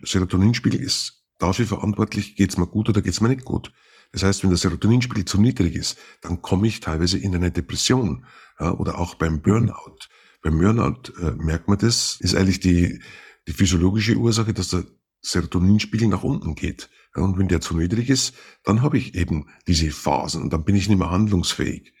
Der 0.00 0.08
Serotoninspiegel 0.08 0.80
ist 0.80 1.24
dafür 1.38 1.66
verantwortlich, 1.66 2.36
geht's 2.36 2.56
mir 2.56 2.66
gut 2.66 2.88
oder 2.88 3.02
geht's 3.02 3.20
mir 3.20 3.28
nicht 3.28 3.44
gut. 3.44 3.72
Das 4.16 4.22
heißt, 4.22 4.42
wenn 4.44 4.48
der 4.48 4.56
Serotoninspiegel 4.56 5.26
zu 5.26 5.38
niedrig 5.38 5.74
ist, 5.74 5.98
dann 6.22 6.40
komme 6.40 6.66
ich 6.68 6.80
teilweise 6.80 7.18
in 7.18 7.34
eine 7.34 7.50
Depression 7.50 8.24
ja, 8.58 8.72
oder 8.72 8.98
auch 8.98 9.16
beim 9.16 9.42
Burnout. 9.42 10.08
Beim 10.40 10.56
Burnout 10.58 11.12
äh, 11.20 11.32
merkt 11.32 11.68
man 11.68 11.76
das, 11.76 12.16
ist 12.20 12.34
eigentlich 12.34 12.60
die, 12.60 13.02
die 13.46 13.52
physiologische 13.52 14.16
Ursache, 14.16 14.54
dass 14.54 14.68
der 14.68 14.84
Serotoninspiegel 15.20 16.08
nach 16.08 16.22
unten 16.22 16.54
geht. 16.54 16.88
Und 17.14 17.36
wenn 17.36 17.48
der 17.48 17.60
zu 17.60 17.76
niedrig 17.76 18.08
ist, 18.08 18.34
dann 18.64 18.80
habe 18.80 18.96
ich 18.96 19.14
eben 19.14 19.50
diese 19.66 19.90
Phasen 19.90 20.40
und 20.40 20.50
dann 20.50 20.64
bin 20.64 20.76
ich 20.76 20.88
nicht 20.88 20.96
mehr 20.98 21.10
handlungsfähig. 21.10 21.92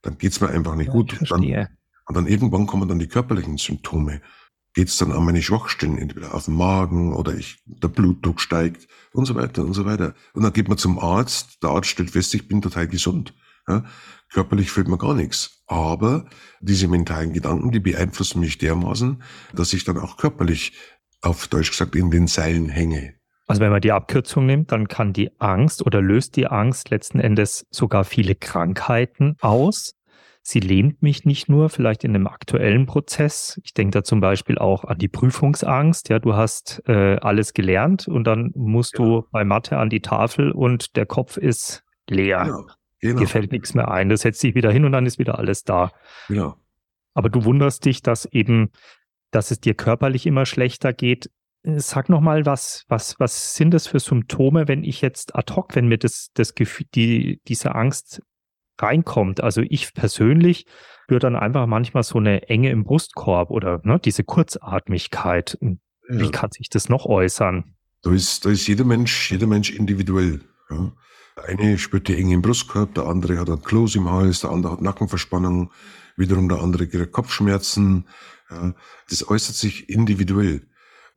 Dann 0.00 0.16
geht's 0.16 0.40
mir 0.40 0.48
einfach 0.48 0.76
nicht 0.76 0.86
ja, 0.86 0.92
gut. 0.94 1.20
Und 1.20 1.30
dann, 1.30 1.42
und 2.06 2.16
dann 2.16 2.26
irgendwann 2.26 2.68
kommen 2.68 2.88
dann 2.88 2.98
die 2.98 3.08
körperlichen 3.08 3.58
Symptome. 3.58 4.22
Geht's 4.80 4.96
dann 4.96 5.12
an 5.12 5.26
meine 5.26 5.42
Schwachstellen, 5.42 5.98
entweder 5.98 6.34
auf 6.34 6.46
den 6.46 6.54
Magen 6.54 7.12
oder 7.12 7.34
ich, 7.34 7.62
der 7.66 7.88
Blutdruck 7.88 8.40
steigt 8.40 8.88
und 9.12 9.26
so 9.26 9.34
weiter 9.34 9.62
und 9.62 9.74
so 9.74 9.84
weiter. 9.84 10.14
Und 10.32 10.42
dann 10.42 10.54
geht 10.54 10.68
man 10.68 10.78
zum 10.78 10.98
Arzt, 10.98 11.62
der 11.62 11.68
Arzt 11.68 11.90
stellt 11.90 12.12
fest, 12.12 12.32
ich 12.32 12.48
bin 12.48 12.62
total 12.62 12.88
gesund. 12.88 13.34
Ja, 13.68 13.84
körperlich 14.32 14.70
fühlt 14.70 14.88
man 14.88 14.98
gar 14.98 15.12
nichts. 15.12 15.62
Aber 15.66 16.24
diese 16.62 16.88
mentalen 16.88 17.34
Gedanken, 17.34 17.72
die 17.72 17.80
beeinflussen 17.80 18.40
mich 18.40 18.56
dermaßen, 18.56 19.22
dass 19.54 19.74
ich 19.74 19.84
dann 19.84 19.98
auch 19.98 20.16
körperlich, 20.16 20.72
auf 21.20 21.46
Deutsch 21.48 21.72
gesagt, 21.72 21.94
in 21.94 22.10
den 22.10 22.26
Seilen 22.26 22.70
hänge. 22.70 23.16
Also 23.48 23.60
wenn 23.60 23.72
man 23.72 23.82
die 23.82 23.92
Abkürzung 23.92 24.46
nimmt, 24.46 24.72
dann 24.72 24.88
kann 24.88 25.12
die 25.12 25.30
Angst 25.38 25.84
oder 25.84 26.00
löst 26.00 26.36
die 26.36 26.46
Angst 26.46 26.88
letzten 26.88 27.20
Endes 27.20 27.66
sogar 27.70 28.04
viele 28.04 28.34
Krankheiten 28.34 29.36
aus. 29.42 29.92
Sie 30.50 30.58
lehnt 30.58 31.00
mich 31.00 31.24
nicht 31.24 31.48
nur 31.48 31.68
vielleicht 31.68 32.02
in 32.02 32.12
einem 32.12 32.26
aktuellen 32.26 32.84
Prozess. 32.86 33.60
Ich 33.62 33.72
denke 33.72 33.92
da 33.92 34.02
zum 34.02 34.18
Beispiel 34.18 34.58
auch 34.58 34.82
an 34.82 34.98
die 34.98 35.06
Prüfungsangst. 35.06 36.08
Ja, 36.08 36.18
du 36.18 36.34
hast 36.34 36.82
äh, 36.88 37.18
alles 37.20 37.54
gelernt 37.54 38.08
und 38.08 38.24
dann 38.24 38.50
musst 38.56 38.98
ja. 38.98 39.04
du 39.04 39.28
bei 39.30 39.44
Mathe 39.44 39.78
an 39.78 39.90
die 39.90 40.00
Tafel 40.00 40.50
und 40.50 40.96
der 40.96 41.06
Kopf 41.06 41.36
ist 41.36 41.84
leer. 42.08 42.46
Ja. 42.48 42.64
Genau. 42.98 43.20
Dir 43.20 43.28
fällt 43.28 43.52
nichts 43.52 43.74
mehr 43.74 43.92
ein. 43.92 44.08
Das 44.08 44.22
setzt 44.22 44.42
dich 44.42 44.56
wieder 44.56 44.72
hin 44.72 44.84
und 44.84 44.90
dann 44.90 45.06
ist 45.06 45.20
wieder 45.20 45.38
alles 45.38 45.62
da. 45.62 45.92
Genau. 46.26 46.56
Aber 47.14 47.28
du 47.28 47.44
wunderst 47.44 47.84
dich, 47.84 48.02
dass 48.02 48.24
eben, 48.24 48.70
dass 49.30 49.52
es 49.52 49.60
dir 49.60 49.74
körperlich 49.74 50.26
immer 50.26 50.46
schlechter 50.46 50.92
geht. 50.92 51.30
Sag 51.62 52.08
noch 52.08 52.20
mal, 52.20 52.44
was, 52.44 52.86
was, 52.88 53.20
was 53.20 53.54
sind 53.54 53.72
das 53.72 53.86
für 53.86 54.00
Symptome, 54.00 54.66
wenn 54.66 54.82
ich 54.82 55.00
jetzt 55.00 55.36
ad 55.36 55.54
hoc, 55.54 55.76
wenn 55.76 55.86
mir 55.86 55.98
das, 55.98 56.30
das 56.34 56.56
Gefühl, 56.56 56.86
die, 56.92 57.40
diese 57.46 57.76
Angst 57.76 58.20
reinkommt? 58.82 59.42
Also 59.42 59.62
ich 59.62 59.92
persönlich 59.94 60.66
spüre 61.04 61.20
dann 61.20 61.36
einfach 61.36 61.66
manchmal 61.66 62.02
so 62.02 62.18
eine 62.18 62.48
Enge 62.48 62.70
im 62.70 62.84
Brustkorb 62.84 63.50
oder 63.50 63.80
ne, 63.84 63.98
diese 63.98 64.24
Kurzatmigkeit. 64.24 65.58
Wie 66.08 66.24
ja. 66.24 66.30
kann 66.30 66.50
sich 66.52 66.68
das 66.68 66.88
noch 66.88 67.06
äußern? 67.06 67.74
Da 68.02 68.12
ist, 68.12 68.44
da 68.44 68.50
ist 68.50 68.66
jeder 68.66 68.84
Mensch, 68.84 69.30
jeder 69.30 69.46
Mensch 69.46 69.70
individuell. 69.70 70.40
Ja. 70.70 70.92
Der 71.36 71.44
eine 71.44 71.78
spürt 71.78 72.08
die 72.08 72.16
Enge 72.16 72.34
im 72.34 72.42
Brustkorb, 72.42 72.94
der 72.94 73.06
andere 73.06 73.38
hat 73.38 73.50
ein 73.50 73.62
Kloß 73.62 73.96
im 73.96 74.10
Hals, 74.10 74.40
der 74.40 74.50
andere 74.50 74.72
hat 74.72 74.82
Nackenverspannung, 74.82 75.70
wiederum 76.16 76.48
der 76.48 76.60
andere 76.60 76.86
kriegt 76.86 77.12
Kopfschmerzen. 77.12 78.06
Ja, 78.50 78.74
das 79.08 79.28
äußert 79.28 79.56
sich 79.56 79.88
individuell. 79.88 80.66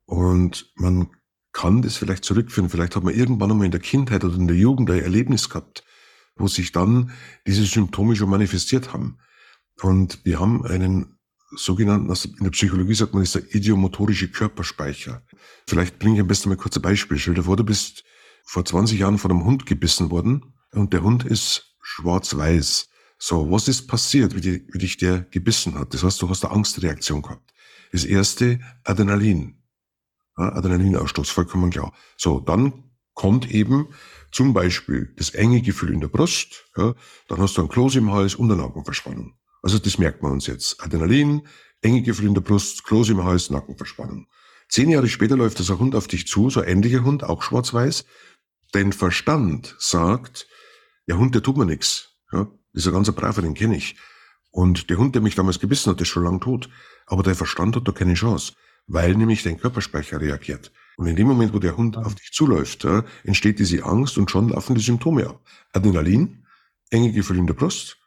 Und 0.05 0.71
man 0.75 1.09
kann 1.51 1.81
das 1.81 1.97
vielleicht 1.97 2.25
zurückführen. 2.25 2.69
Vielleicht 2.69 2.95
hat 2.95 3.03
man 3.03 3.13
irgendwann 3.13 3.51
einmal 3.51 3.65
in 3.65 3.71
der 3.71 3.79
Kindheit 3.79 4.23
oder 4.23 4.35
in 4.35 4.47
der 4.47 4.57
Jugend 4.57 4.89
ein 4.89 5.01
Erlebnis 5.01 5.49
gehabt, 5.49 5.83
wo 6.35 6.47
sich 6.47 6.71
dann 6.71 7.11
diese 7.45 7.65
Symptome 7.65 8.15
schon 8.15 8.29
manifestiert 8.29 8.93
haben. 8.93 9.17
Und 9.81 10.23
wir 10.23 10.39
haben 10.39 10.65
einen 10.65 11.19
sogenannten, 11.55 12.09
also 12.09 12.29
in 12.29 12.43
der 12.43 12.51
Psychologie 12.51 12.95
sagt 12.95 13.13
man, 13.13 13.23
ist 13.23 13.35
der 13.35 13.53
idiomotorische 13.53 14.29
Körperspeicher. 14.29 15.23
Vielleicht 15.67 15.99
bringe 15.99 16.15
ich 16.15 16.21
am 16.21 16.27
besten 16.27 16.49
mal 16.49 16.57
kurz 16.57 16.75
ein 16.75 16.81
Beispiel. 16.81 17.17
Stell 17.17 17.35
dir 17.35 17.43
vor, 17.43 17.57
du 17.57 17.63
bist 17.63 18.03
vor 18.45 18.65
20 18.65 18.99
Jahren 18.99 19.17
von 19.17 19.31
einem 19.31 19.45
Hund 19.45 19.65
gebissen 19.65 20.09
worden 20.09 20.53
und 20.71 20.93
der 20.93 21.03
Hund 21.03 21.23
ist 21.23 21.75
schwarz-weiß. 21.81 22.89
So, 23.17 23.51
was 23.51 23.67
ist 23.67 23.87
passiert, 23.87 24.35
wie, 24.35 24.41
die, 24.41 24.67
wie 24.71 24.79
dich 24.79 24.97
der 24.97 25.21
gebissen 25.21 25.75
hat? 25.75 25.93
Das 25.93 26.03
heißt, 26.03 26.21
du 26.21 26.29
hast 26.29 26.43
eine 26.43 26.53
Angstreaktion 26.53 27.21
gehabt. 27.21 27.53
Das 27.91 28.03
erste, 28.03 28.59
Adrenalin. 28.83 29.61
Ja, 30.37 30.53
Adrenalinausstoß, 30.53 31.29
vollkommen 31.29 31.69
klar. 31.69 31.93
So, 32.17 32.39
dann 32.39 32.91
kommt 33.13 33.49
eben 33.51 33.87
zum 34.31 34.53
Beispiel 34.53 35.13
das 35.17 35.31
enge 35.31 35.61
Gefühl 35.61 35.93
in 35.93 36.01
der 36.01 36.07
Brust, 36.07 36.65
ja, 36.75 36.95
dann 37.27 37.39
hast 37.39 37.57
du 37.57 37.61
ein 37.61 37.69
Kloß 37.69 37.95
im 37.95 38.11
Hals 38.11 38.35
und 38.35 38.51
eine 38.51 38.61
Nackenverspannung. 38.61 39.37
Also 39.61 39.79
das 39.79 39.97
merkt 39.97 40.23
man 40.23 40.31
uns 40.31 40.47
jetzt. 40.47 40.83
Adrenalin, 40.83 41.47
enge 41.81 42.01
Gefühl 42.01 42.27
in 42.27 42.33
der 42.33 42.41
Brust, 42.41 42.83
Kloß 42.83 43.09
im 43.09 43.23
Hals, 43.23 43.49
Nackenverspannung. 43.49 44.27
Zehn 44.69 44.89
Jahre 44.89 45.07
später 45.07 45.37
läuft 45.37 45.59
ein 45.59 45.79
Hund 45.79 45.95
auf 45.95 46.07
dich 46.07 46.27
zu, 46.27 46.49
so 46.49 46.61
ein 46.61 46.67
ähnlicher 46.67 47.03
Hund, 47.03 47.23
auch 47.23 47.43
schwarz-weiß, 47.43 48.05
Dein 48.73 48.91
Verstand 48.91 49.75
sagt, 49.77 50.47
der 51.07 51.19
Hund, 51.19 51.35
der 51.35 51.43
tut 51.43 51.57
mir 51.57 51.65
nichts. 51.65 52.17
Ja, 52.31 52.47
ist 52.73 52.87
ein 52.87 52.93
ganz 52.93 53.11
braver, 53.11 53.43
den 53.43 53.53
kenne 53.53 53.77
ich. 53.77 53.95
Und 54.49 54.89
der 54.89 54.97
Hund, 54.97 55.13
der 55.13 55.21
mich 55.21 55.35
damals 55.35 55.59
gebissen 55.59 55.91
hat, 55.91 56.01
ist 56.01 56.07
schon 56.07 56.23
lang 56.23 56.41
tot. 56.41 56.69
Aber 57.05 57.21
der 57.21 57.35
Verstand 57.35 57.75
hat 57.75 57.87
da 57.87 57.91
keine 57.91 58.15
Chance, 58.15 58.53
weil 58.87 59.13
nämlich 59.15 59.43
dein 59.43 59.59
Körperspeicher 59.59 60.19
reagiert. 60.19 60.71
Und 60.97 61.07
in 61.07 61.15
dem 61.15 61.27
Moment, 61.27 61.53
wo 61.53 61.59
der 61.59 61.75
Hund 61.75 61.97
auf 61.97 62.15
dich 62.15 62.31
zuläuft, 62.31 62.83
ja, 62.83 63.03
entsteht 63.23 63.59
diese 63.59 63.83
Angst 63.83 64.17
und 64.17 64.29
schon 64.29 64.49
laufen 64.49 64.75
die 64.75 64.81
Symptome 64.81 65.27
ab. 65.27 65.41
Adrenalin, 65.73 66.45
enge 66.89 67.11
Gefühl 67.11 67.37
in 67.37 67.47
der 67.47 67.55
Brust, 67.55 67.97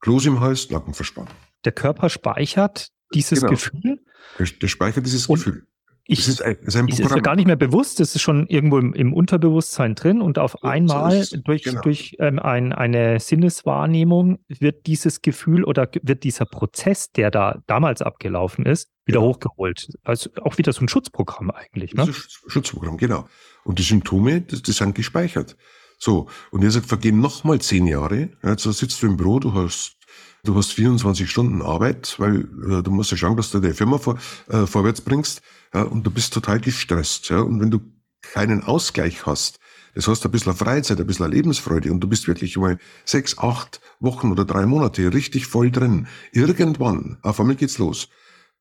Kloß 0.00 0.26
im 0.26 0.40
Hals, 0.40 0.70
Nackenverspannung. 0.70 1.32
Der 1.64 1.72
Körper 1.72 2.08
speichert 2.08 2.90
dieses 3.12 3.40
genau. 3.40 3.52
Gefühl? 3.52 4.00
Der, 4.38 4.46
der 4.46 4.68
speichert 4.68 5.04
dieses 5.04 5.26
und, 5.26 5.36
Gefühl. 5.36 5.66
Ich, 6.10 6.20
das 6.20 6.28
ist, 6.28 6.42
ein, 6.42 6.56
das 6.64 6.74
ist, 6.74 6.80
ein 6.80 6.88
ist 6.88 7.14
mir 7.14 7.20
gar 7.20 7.36
nicht 7.36 7.46
mehr 7.46 7.56
bewusst, 7.56 8.00
das 8.00 8.14
ist 8.14 8.22
schon 8.22 8.46
irgendwo 8.46 8.78
im, 8.78 8.94
im 8.94 9.12
Unterbewusstsein 9.12 9.94
drin 9.94 10.22
und 10.22 10.38
auf 10.38 10.64
einmal 10.64 11.22
so 11.22 11.36
durch, 11.36 11.64
genau. 11.64 11.82
durch 11.82 12.16
ähm, 12.18 12.38
ein, 12.38 12.72
eine 12.72 13.20
Sinneswahrnehmung 13.20 14.38
wird 14.48 14.86
dieses 14.86 15.20
Gefühl 15.20 15.64
oder 15.64 15.86
wird 16.02 16.24
dieser 16.24 16.46
Prozess, 16.46 17.12
der 17.12 17.30
da 17.30 17.62
damals 17.66 18.00
abgelaufen 18.00 18.64
ist, 18.64 18.88
wieder 19.08 19.22
hochgeholt. 19.22 19.88
Also 20.04 20.30
auch 20.42 20.58
wieder 20.58 20.72
so 20.72 20.82
ein 20.82 20.88
Schutzprogramm 20.88 21.50
eigentlich. 21.50 21.94
Ne? 21.94 22.12
Schutzprogramm, 22.46 22.96
genau. 22.96 23.28
Und 23.64 23.78
die 23.78 23.82
Symptome, 23.82 24.42
das, 24.42 24.62
das 24.62 24.76
sind 24.76 24.94
gespeichert. 24.94 25.56
So, 25.98 26.28
und 26.52 26.62
ihr 26.62 26.70
sagt, 26.70 26.86
vergehen 26.86 27.20
nochmal 27.20 27.60
zehn 27.60 27.86
Jahre. 27.86 28.30
Jetzt 28.44 28.62
sitzt 28.62 29.02
du 29.02 29.06
im 29.08 29.16
Büro, 29.16 29.40
du 29.40 29.52
hast 29.54 29.96
du 30.44 30.54
hast 30.54 30.72
24 30.72 31.28
Stunden 31.28 31.62
Arbeit, 31.62 32.14
weil 32.18 32.48
äh, 32.70 32.82
du 32.82 32.90
musst 32.90 33.10
ja 33.10 33.16
schauen, 33.16 33.36
dass 33.36 33.50
du 33.50 33.58
deine 33.58 33.74
Firma 33.74 33.98
vor, 33.98 34.18
äh, 34.48 34.66
vorwärts 34.66 35.00
bringst 35.00 35.42
ja, 35.74 35.82
und 35.82 36.04
du 36.04 36.10
bist 36.10 36.32
total 36.32 36.60
gestresst. 36.60 37.28
Ja, 37.28 37.40
und 37.40 37.60
wenn 37.60 37.70
du 37.70 37.80
keinen 38.22 38.62
Ausgleich 38.62 39.26
hast, 39.26 39.58
das 39.94 40.06
heißt 40.06 40.24
ein 40.24 40.30
bisschen 40.30 40.54
Freizeit, 40.54 41.00
ein 41.00 41.06
bisschen 41.06 41.30
Lebensfreude 41.30 41.90
und 41.90 42.00
du 42.00 42.08
bist 42.08 42.28
wirklich 42.28 42.56
mal 42.56 42.78
sechs, 43.04 43.38
acht 43.38 43.80
Wochen 44.00 44.30
oder 44.30 44.44
drei 44.44 44.64
Monate 44.64 45.12
richtig 45.12 45.46
voll 45.46 45.70
drin. 45.70 46.06
Irgendwann, 46.32 47.18
auf 47.22 47.40
einmal 47.40 47.56
geht's 47.56 47.78
los. 47.78 48.08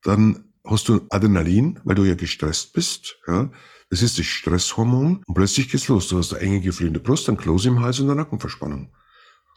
Dann 0.07 0.45
hast 0.65 0.87
du 0.87 1.01
Adrenalin, 1.09 1.81
weil 1.83 1.95
du 1.95 2.05
ja 2.05 2.15
gestresst 2.15 2.71
bist. 2.71 3.17
Ja, 3.27 3.51
das 3.89 4.01
ist 4.01 4.17
das 4.17 4.25
Stresshormon 4.25 5.21
und 5.25 5.33
plötzlich 5.33 5.69
geht's 5.69 5.89
los. 5.89 6.07
Du 6.07 6.17
hast 6.17 6.33
eine 6.33 6.43
enge 6.43 6.61
Gefühl 6.61 6.87
in 6.87 6.93
der 6.93 7.01
Brust, 7.01 7.27
ein 7.27 7.35
Kloß 7.35 7.65
im 7.65 7.81
Hals 7.81 7.99
und 7.99 8.05
eine 8.05 8.15
Nackenverspannung. 8.15 8.89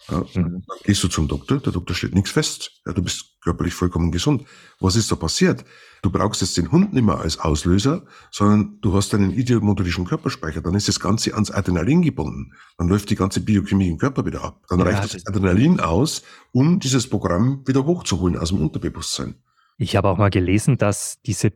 Ja, 0.08 0.18
mhm. 0.18 0.64
Dann 0.66 0.78
gehst 0.82 1.04
du 1.04 1.08
zum 1.08 1.28
Doktor, 1.28 1.60
der 1.60 1.72
Doktor 1.72 1.94
stellt 1.94 2.16
nichts 2.16 2.32
fest. 2.32 2.80
Ja, 2.84 2.92
du 2.92 3.00
bist 3.00 3.36
körperlich 3.42 3.74
vollkommen 3.74 4.10
gesund. 4.10 4.44
Was 4.80 4.96
ist 4.96 5.12
da 5.12 5.14
passiert? 5.14 5.64
Du 6.02 6.10
brauchst 6.10 6.40
jetzt 6.40 6.56
den 6.56 6.72
Hund 6.72 6.94
nicht 6.94 7.04
mehr 7.04 7.20
als 7.20 7.38
Auslöser, 7.38 8.04
sondern 8.32 8.80
du 8.80 8.92
hast 8.92 9.14
einen 9.14 9.30
idiomotorischen 9.30 10.04
Körperspeicher. 10.04 10.62
Dann 10.62 10.74
ist 10.74 10.88
das 10.88 10.98
Ganze 10.98 11.34
ans 11.34 11.52
Adrenalin 11.52 12.02
gebunden. 12.02 12.54
Dann 12.76 12.88
läuft 12.88 13.08
die 13.10 13.14
ganze 13.16 13.40
Biochemie 13.40 13.88
im 13.88 13.98
Körper 13.98 14.26
wieder 14.26 14.42
ab. 14.42 14.64
Dann 14.68 14.80
ja, 14.80 14.86
reicht 14.86 15.14
das 15.14 15.26
Adrenalin 15.28 15.78
aus, 15.78 16.22
um 16.50 16.80
dieses 16.80 17.08
Programm 17.08 17.62
wieder 17.66 17.84
hochzuholen 17.84 18.36
aus 18.36 18.48
dem 18.48 18.60
Unterbewusstsein. 18.60 19.36
Ich 19.80 19.96
habe 19.96 20.10
auch 20.10 20.18
mal 20.18 20.28
gelesen, 20.28 20.76
dass 20.76 21.22
diese 21.22 21.52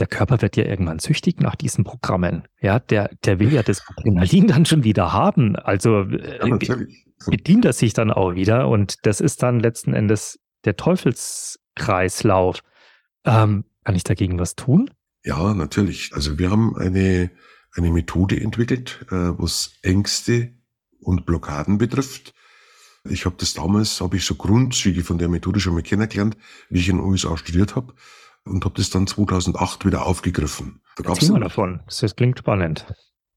der 0.00 0.08
Körper 0.08 0.42
wird 0.42 0.56
ja 0.56 0.64
irgendwann 0.64 0.98
süchtig 0.98 1.40
nach 1.40 1.54
diesen 1.54 1.84
Programmen. 1.84 2.42
Ja, 2.60 2.78
der, 2.78 3.10
der 3.24 3.38
will 3.38 3.52
ja 3.52 3.62
das 3.62 3.82
Adrenalin 3.88 4.46
dann 4.48 4.64
schon 4.64 4.84
wieder 4.84 5.12
haben. 5.12 5.56
Also 5.56 6.02
ja, 6.02 6.46
äh, 6.46 6.86
bedient 7.26 7.64
er 7.64 7.72
sich 7.72 7.94
dann 7.94 8.12
auch 8.12 8.34
wieder 8.34 8.68
und 8.68 9.06
das 9.06 9.20
ist 9.20 9.42
dann 9.42 9.60
letzten 9.60 9.94
Endes 9.94 10.40
der 10.64 10.76
Teufelskreislauf. 10.76 12.60
Ähm, 13.24 13.64
kann 13.84 13.94
ich 13.94 14.04
dagegen 14.04 14.38
was 14.38 14.54
tun? 14.54 14.90
Ja, 15.24 15.54
natürlich. 15.54 16.10
Also 16.14 16.38
wir 16.38 16.50
haben 16.50 16.76
eine, 16.76 17.30
eine 17.76 17.90
Methode 17.90 18.40
entwickelt, 18.40 19.04
äh, 19.10 19.14
was 19.38 19.78
Ängste 19.82 20.52
und 21.00 21.26
Blockaden 21.26 21.78
betrifft. 21.78 22.34
Ich 23.04 23.24
habe 23.24 23.36
das 23.38 23.54
damals, 23.54 24.00
habe 24.00 24.16
ich 24.16 24.24
so 24.24 24.34
Grundzüge 24.34 25.02
von 25.04 25.18
der 25.18 25.28
Methode 25.28 25.60
schon 25.60 25.74
mal 25.74 25.82
kennengelernt, 25.82 26.36
wie 26.68 26.78
ich 26.78 26.88
in 26.88 26.96
den 26.96 27.06
USA 27.06 27.36
studiert 27.36 27.76
habe 27.76 27.94
und 28.44 28.64
habe 28.64 28.74
das 28.76 28.90
dann 28.90 29.06
2008 29.06 29.84
wieder 29.84 30.06
aufgegriffen. 30.06 30.80
Da 30.96 31.04
gab's 31.04 31.20
Erzähl 31.20 31.32
mal 31.32 31.40
davon, 31.40 31.80
das 31.86 32.16
klingt 32.16 32.38
spannend. 32.38 32.86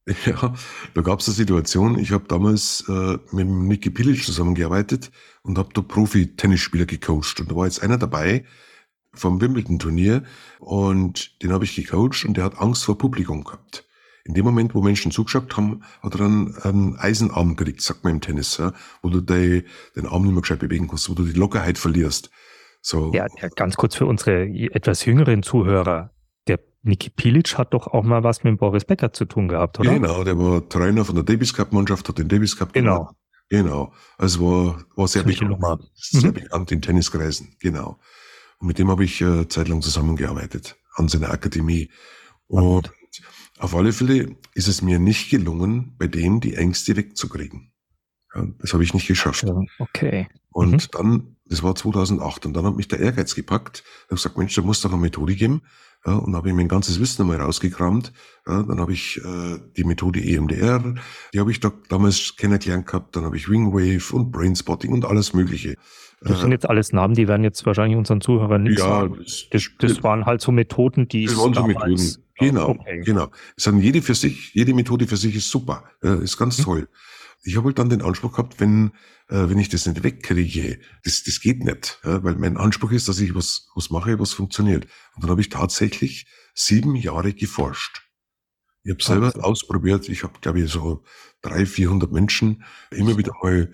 Ja, 0.26 0.56
da 0.96 1.02
gab 1.02 1.20
es 1.20 1.28
eine 1.28 1.36
Situation, 1.36 2.00
ich 2.00 2.12
habe 2.12 2.26
damals 2.28 2.84
äh, 2.90 3.20
mit 3.32 3.48
Niki 3.48 3.92
Pilic 3.92 4.26
zusammengearbeitet 4.26 5.12
und 5.44 5.60
habe 5.60 5.70
da 5.74 5.82
Profi-Tennisspieler 5.82 6.88
gecoacht. 6.88 7.40
Und 7.40 7.52
da 7.52 7.56
war 7.56 7.66
jetzt 7.66 7.84
einer 7.84 8.00
dabei 8.00 8.44
vom 9.14 9.40
Wimbledon-Turnier 9.42 10.24
und 10.60 11.42
den 11.44 11.54
habe 11.54 11.66
ich 11.66 11.76
gecoacht 11.76 12.26
und 12.26 12.36
der 12.36 12.46
hat 12.46 12.58
Angst 12.58 12.84
vor 12.84 12.98
Publikum 12.98 13.44
gehabt. 13.44 13.86
In 14.24 14.34
dem 14.34 14.46
Moment, 14.46 14.76
wo 14.76 14.82
Menschen 14.82 15.12
zugeschaut 15.12 15.56
haben, 15.58 15.84
hat 16.02 16.14
er 16.14 16.20
dann 16.20 16.56
einen 16.62 16.96
Eisenarm 16.98 17.56
gekriegt, 17.56 17.82
sagt 17.82 18.04
man 18.04 18.14
im 18.14 18.22
Tennis, 18.22 18.58
ja, 18.58 18.74
wo 19.02 19.10
du 19.10 19.22
die, 19.22 19.66
den 19.96 20.06
Arm 20.06 20.24
nicht 20.24 20.34
mehr 20.34 20.42
gescheit 20.42 20.60
bewegen 20.60 20.88
kannst, 20.88 21.10
wo 21.10 21.14
du 21.14 21.24
die 21.24 21.38
Lockerheit 21.38 21.78
verlierst. 21.78 22.30
So. 22.82 23.12
Ja, 23.14 23.28
ja, 23.42 23.50
ganz 23.56 23.76
kurz 23.78 23.96
für 23.96 24.06
unsere 24.06 24.44
etwas 24.74 25.06
jüngeren 25.06 25.44
Zuhörer. 25.44 26.12
der 26.48 26.60
Niki 26.84 27.10
Pilic 27.10 27.58
hat 27.58 27.74
doch 27.74 27.88
auch 27.88 28.04
mal 28.04 28.24
was 28.24 28.44
mit 28.44 28.60
Boris 28.60 28.86
Becker 28.86 29.14
zu 29.14 29.26
tun 29.26 29.48
gehabt, 29.48 29.80
oder? 29.80 29.94
Genau, 29.94 30.24
der 30.24 30.38
war 30.38 30.68
Trainer 30.68 31.06
von 31.06 31.16
der 31.16 31.24
Davis 31.24 31.54
Cup 31.54 31.72
Mannschaft, 31.72 32.08
hat 32.10 32.18
den 32.18 32.28
Davis 32.28 32.58
Cup 32.58 32.74
genau. 32.74 32.98
Gemacht. 32.98 33.16
Genau. 33.50 33.94
Also 34.18 34.42
war, 34.42 34.86
war 34.96 35.08
sehr, 35.08 35.24
bekannt, 35.24 35.60
sehr 35.94 36.30
mhm. 36.30 36.34
bekannt 36.36 36.72
in 36.72 36.82
Tenniskreisen. 36.82 37.56
Genau. 37.60 38.00
Und 38.60 38.68
mit 38.68 38.80
dem 38.80 38.90
habe 38.90 39.04
ich 39.04 39.20
äh, 39.22 39.48
zeitlang 39.48 39.82
zusammengearbeitet 39.82 40.78
an 40.96 41.10
seiner 41.10 41.32
Akademie. 41.32 41.92
Und 42.48 42.90
Ach. 42.90 43.01
Auf 43.62 43.76
alle 43.76 43.94
Fälle 43.94 44.36
ist 44.54 44.68
es 44.68 44.82
mir 44.82 45.00
nicht 45.00 45.30
gelungen, 45.30 45.96
bei 45.98 46.08
dem 46.08 46.40
die 46.40 46.56
Ängste 46.56 46.96
wegzukriegen. 46.96 47.72
Ja, 48.34 48.48
das 48.60 48.74
habe 48.74 48.84
ich 48.84 48.94
nicht 48.94 49.08
geschafft. 49.08 49.44
Ja, 49.44 49.56
okay. 49.80 50.28
Und 50.52 50.72
mhm. 50.72 50.88
dann, 50.92 51.36
das 51.46 51.64
war 51.64 51.76
2008, 51.76 52.46
und 52.46 52.54
dann 52.54 52.66
hat 52.66 52.76
mich 52.76 52.88
der 52.88 53.00
Ehrgeiz 53.00 53.36
gepackt. 53.36 53.84
Ich 53.86 54.04
habe 54.06 54.16
gesagt, 54.16 54.38
Mensch, 54.38 54.56
da 54.56 54.62
muss 54.62 54.82
doch 54.82 54.92
eine 54.92 55.02
Methode 55.02 55.36
geben. 55.36 55.62
Ja, 56.06 56.16
und 56.16 56.36
habe 56.36 56.50
ich 56.50 56.56
mein 56.56 56.68
ganzes 56.68 57.00
Wissen 57.00 57.22
einmal 57.22 57.40
rausgekramt. 57.40 58.12
Ja, 58.48 58.64
dann 58.64 58.80
habe 58.80 58.92
ich 58.92 59.22
äh, 59.24 59.60
die 59.78 59.84
Methode 59.84 60.20
EMDR, 60.20 60.96
die 61.32 61.40
habe 61.40 61.52
ich 61.52 61.60
da 61.60 61.72
damals 61.90 62.36
kennengelernt 62.38 62.88
gehabt. 62.88 63.16
Dann 63.16 63.24
habe 63.24 63.38
ich 63.38 63.48
Wingwave 63.48 64.16
und 64.16 64.32
Brainspotting 64.32 64.92
und 64.94 65.06
alles 65.06 65.34
Mögliche. 65.34 65.76
Das 66.24 66.42
sind 66.42 66.52
jetzt 66.52 66.70
alles 66.70 66.94
Namen, 66.94 67.16
die 67.16 67.28
werden 67.28 67.44
jetzt 67.44 67.66
wahrscheinlich 67.66 67.98
unseren 67.98 68.22
Zuhörern 68.22 68.64
nicht 68.64 68.80
ja, 68.80 68.86
sagen. 68.86 69.18
Das, 69.20 69.48
das, 69.50 69.70
das, 69.80 70.04
waren 70.04 70.26
halt 70.26 70.42
so 70.42 70.52
Methoden, 70.52 71.08
die 71.08 71.26
das 71.26 71.38
waren 71.38 71.54
so 71.54 71.66
Methoden. 71.66 71.98
Genau, 72.42 72.70
okay. 72.70 73.02
genau. 73.06 73.32
Es 73.56 73.68
haben 73.68 73.80
jede 73.82 74.02
für 74.02 74.16
sich, 74.16 74.54
jede 74.54 74.74
Methode 74.74 75.08
für 75.08 75.18
sich 75.18 75.36
ist 75.36 75.50
super, 75.50 75.84
ist 76.02 76.38
ganz 76.38 76.58
mhm. 76.60 76.64
toll. 76.64 76.90
Ich 77.44 77.56
habe 77.58 77.68
halt 77.68 77.80
dann 77.80 77.90
den 77.90 78.02
Anspruch 78.02 78.34
gehabt, 78.34 78.60
wenn 78.60 78.92
äh, 79.32 79.50
wenn 79.50 79.58
ich 79.58 79.70
das 79.70 79.86
nicht 79.86 80.04
wegkriege, 80.04 80.80
das, 81.04 81.24
das 81.24 81.40
geht 81.40 81.64
nicht, 81.64 82.00
ja, 82.04 82.22
weil 82.24 82.36
mein 82.36 82.58
Anspruch 82.58 82.92
ist, 82.92 83.08
dass 83.08 83.20
ich 83.20 83.34
was, 83.34 83.70
was 83.76 83.90
mache, 83.90 84.20
was 84.20 84.34
funktioniert. 84.34 84.86
Und 85.16 85.24
dann 85.24 85.32
habe 85.32 85.42
ich 85.42 85.50
tatsächlich 85.50 86.28
sieben 86.54 86.96
Jahre 86.96 87.34
geforscht. 87.34 88.04
Ich 88.84 88.92
habe 88.92 89.04
selber 89.04 89.46
ausprobiert, 89.46 90.10
ich 90.10 90.24
habe, 90.24 90.34
glaube 90.42 90.60
ich, 90.60 90.72
so 90.72 91.04
drei, 91.42 91.66
vierhundert 91.66 92.12
Menschen 92.12 92.64
immer 92.90 93.18
wieder 93.18 93.32
mal 93.42 93.72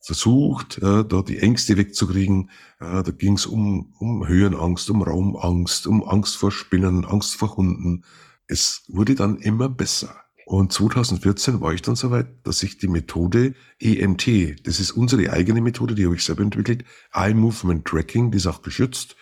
versucht, 0.00 0.78
äh, 0.78 1.04
da 1.04 1.22
die 1.22 1.38
Ängste 1.38 1.76
wegzukriegen. 1.76 2.50
Äh, 2.80 3.02
da 3.02 3.10
ging 3.10 3.34
es 3.34 3.46
um, 3.46 3.94
um 3.98 4.26
Höhenangst, 4.26 4.88
um 4.90 5.02
Raumangst, 5.02 5.86
um 5.86 6.04
Angst 6.04 6.36
vor 6.36 6.52
Spinnen, 6.52 7.04
Angst 7.04 7.34
vor 7.34 7.56
Hunden. 7.56 8.04
Es 8.46 8.84
wurde 8.88 9.14
dann 9.14 9.38
immer 9.38 9.68
besser. 9.68 10.14
Und 10.46 10.72
2014 10.72 11.60
war 11.60 11.74
ich 11.74 11.82
dann 11.82 11.96
soweit, 11.96 12.28
dass 12.46 12.62
ich 12.62 12.78
die 12.78 12.86
Methode 12.86 13.54
EMT, 13.80 14.64
das 14.64 14.78
ist 14.78 14.92
unsere 14.92 15.32
eigene 15.32 15.60
Methode, 15.60 15.96
die 15.96 16.04
habe 16.04 16.14
ich 16.14 16.24
selber 16.24 16.42
entwickelt, 16.42 16.84
Eye 17.12 17.34
Movement 17.34 17.84
Tracking, 17.84 18.30
die 18.30 18.36
ist 18.36 18.46
auch 18.46 18.62
geschützt, 18.62 19.16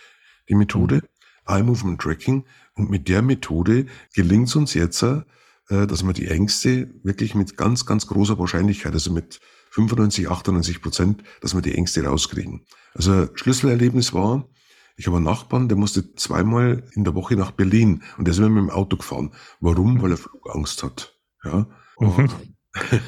die 0.51 0.55
Methode, 0.55 0.97
mhm. 0.97 1.01
Eye 1.47 1.63
Movement 1.63 1.99
Tracking. 1.99 2.45
Und 2.75 2.91
mit 2.91 3.09
der 3.09 3.23
Methode 3.23 3.87
gelingt 4.15 4.49
es 4.49 4.57
uns 4.57 4.75
jetzt, 4.75 5.03
äh, 5.03 5.23
dass 5.69 6.03
wir 6.03 6.13
die 6.13 6.29
Ängste 6.29 6.91
wirklich 7.03 7.35
mit 7.35 7.57
ganz, 7.57 7.87
ganz 7.87 8.07
großer 8.07 8.39
Wahrscheinlichkeit, 8.39 8.93
also 8.93 9.11
mit 9.11 9.41
95, 9.75 10.31
98 10.31 10.83
Prozent, 10.83 11.23
dass 11.41 11.55
wir 11.55 11.63
die 11.63 11.75
Ängste 11.75 12.05
rauskriegen. 12.05 12.65
Also 12.95 13.29
Schlüsselerlebnis 13.35 14.15
war, 14.15 14.49
ich 14.97 15.07
habe 15.07 15.17
einen 15.17 15.27
Nachbarn, 15.27 15.69
der 15.69 15.77
musste 15.77 16.15
zweimal 16.15 16.85
in 16.93 17.03
der 17.03 17.15
Woche 17.15 17.35
nach 17.35 17.51
Berlin 17.51 18.03
und 18.17 18.27
der 18.27 18.33
ist 18.33 18.39
immer 18.39 18.49
mit 18.49 18.63
dem 18.63 18.71
Auto 18.71 18.97
gefahren. 18.97 19.33
Warum? 19.61 20.01
Weil 20.01 20.13
er 20.13 20.17
Flugangst 20.17 20.83
hat. 20.85 21.19
Ja. 21.43 21.67
Mhm. 21.99 22.29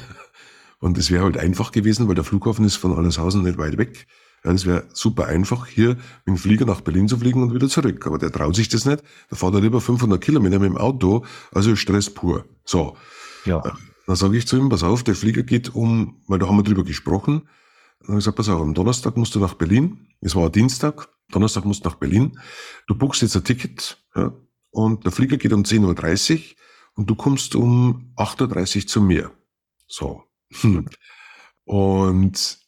Und 0.79 0.97
es 0.99 1.09
wäre 1.09 1.23
halt 1.23 1.37
einfach 1.37 1.71
gewesen, 1.71 2.07
weil 2.07 2.13
der 2.13 2.23
Flughafen 2.23 2.63
ist 2.63 2.75
von 2.75 2.95
Allershausen 2.95 3.41
nicht 3.41 3.57
weit 3.57 3.79
weg. 3.79 4.05
Ja, 4.43 4.51
das 4.51 4.67
wäre 4.67 4.85
super 4.93 5.25
einfach, 5.25 5.65
hier 5.65 5.95
mit 6.25 6.27
dem 6.27 6.37
Flieger 6.37 6.65
nach 6.65 6.81
Berlin 6.81 7.07
zu 7.07 7.17
fliegen 7.17 7.41
und 7.41 7.53
wieder 7.53 7.67
zurück. 7.67 8.05
Aber 8.05 8.19
der 8.19 8.31
traut 8.31 8.55
sich 8.55 8.69
das 8.69 8.85
nicht. 8.85 9.01
Da 9.31 9.35
fährt 9.35 9.55
er 9.55 9.61
lieber 9.61 9.81
500 9.81 10.21
Kilometer 10.21 10.59
mit 10.59 10.69
dem 10.69 10.77
Auto. 10.77 11.25
Also 11.51 11.75
Stress 11.75 12.11
pur. 12.11 12.45
So. 12.63 12.95
Ja. 13.45 13.63
Dann 14.07 14.15
sage 14.15 14.37
ich 14.37 14.47
zu 14.47 14.57
ihm, 14.57 14.69
pass 14.69 14.83
auf, 14.83 15.03
der 15.03 15.15
Flieger 15.15 15.43
geht 15.43 15.75
um, 15.75 16.21
weil 16.27 16.39
da 16.39 16.47
haben 16.47 16.55
wir 16.55 16.63
drüber 16.63 16.85
gesprochen. 16.85 17.41
Dann 17.99 18.07
habe 18.07 18.19
ich 18.19 18.23
gesagt, 18.23 18.37
pass 18.37 18.47
auf, 18.47 18.61
am 18.61 18.73
Donnerstag 18.73 19.17
musst 19.17 19.35
du 19.35 19.39
nach 19.39 19.53
Berlin. 19.53 20.07
Es 20.21 20.33
war 20.33 20.49
Dienstag. 20.49 21.09
Donnerstag 21.29 21.65
musst 21.65 21.83
du 21.83 21.89
nach 21.89 21.97
Berlin. 21.97 22.39
Du 22.87 22.95
buchst 22.95 23.21
jetzt 23.21 23.35
ein 23.35 23.43
Ticket. 23.43 24.01
Ja, 24.15 24.33
und 24.71 25.03
der 25.03 25.11
Flieger 25.11 25.35
geht 25.35 25.51
um 25.51 25.63
10.30 25.63 26.35
Uhr 26.35 26.41
und 26.95 27.09
du 27.09 27.15
kommst 27.15 27.53
um 27.55 28.13
8.30 28.15 28.77
Uhr 28.77 28.87
zu 28.87 29.01
mir. 29.01 29.31
So. 29.87 30.23
Und 31.65 32.59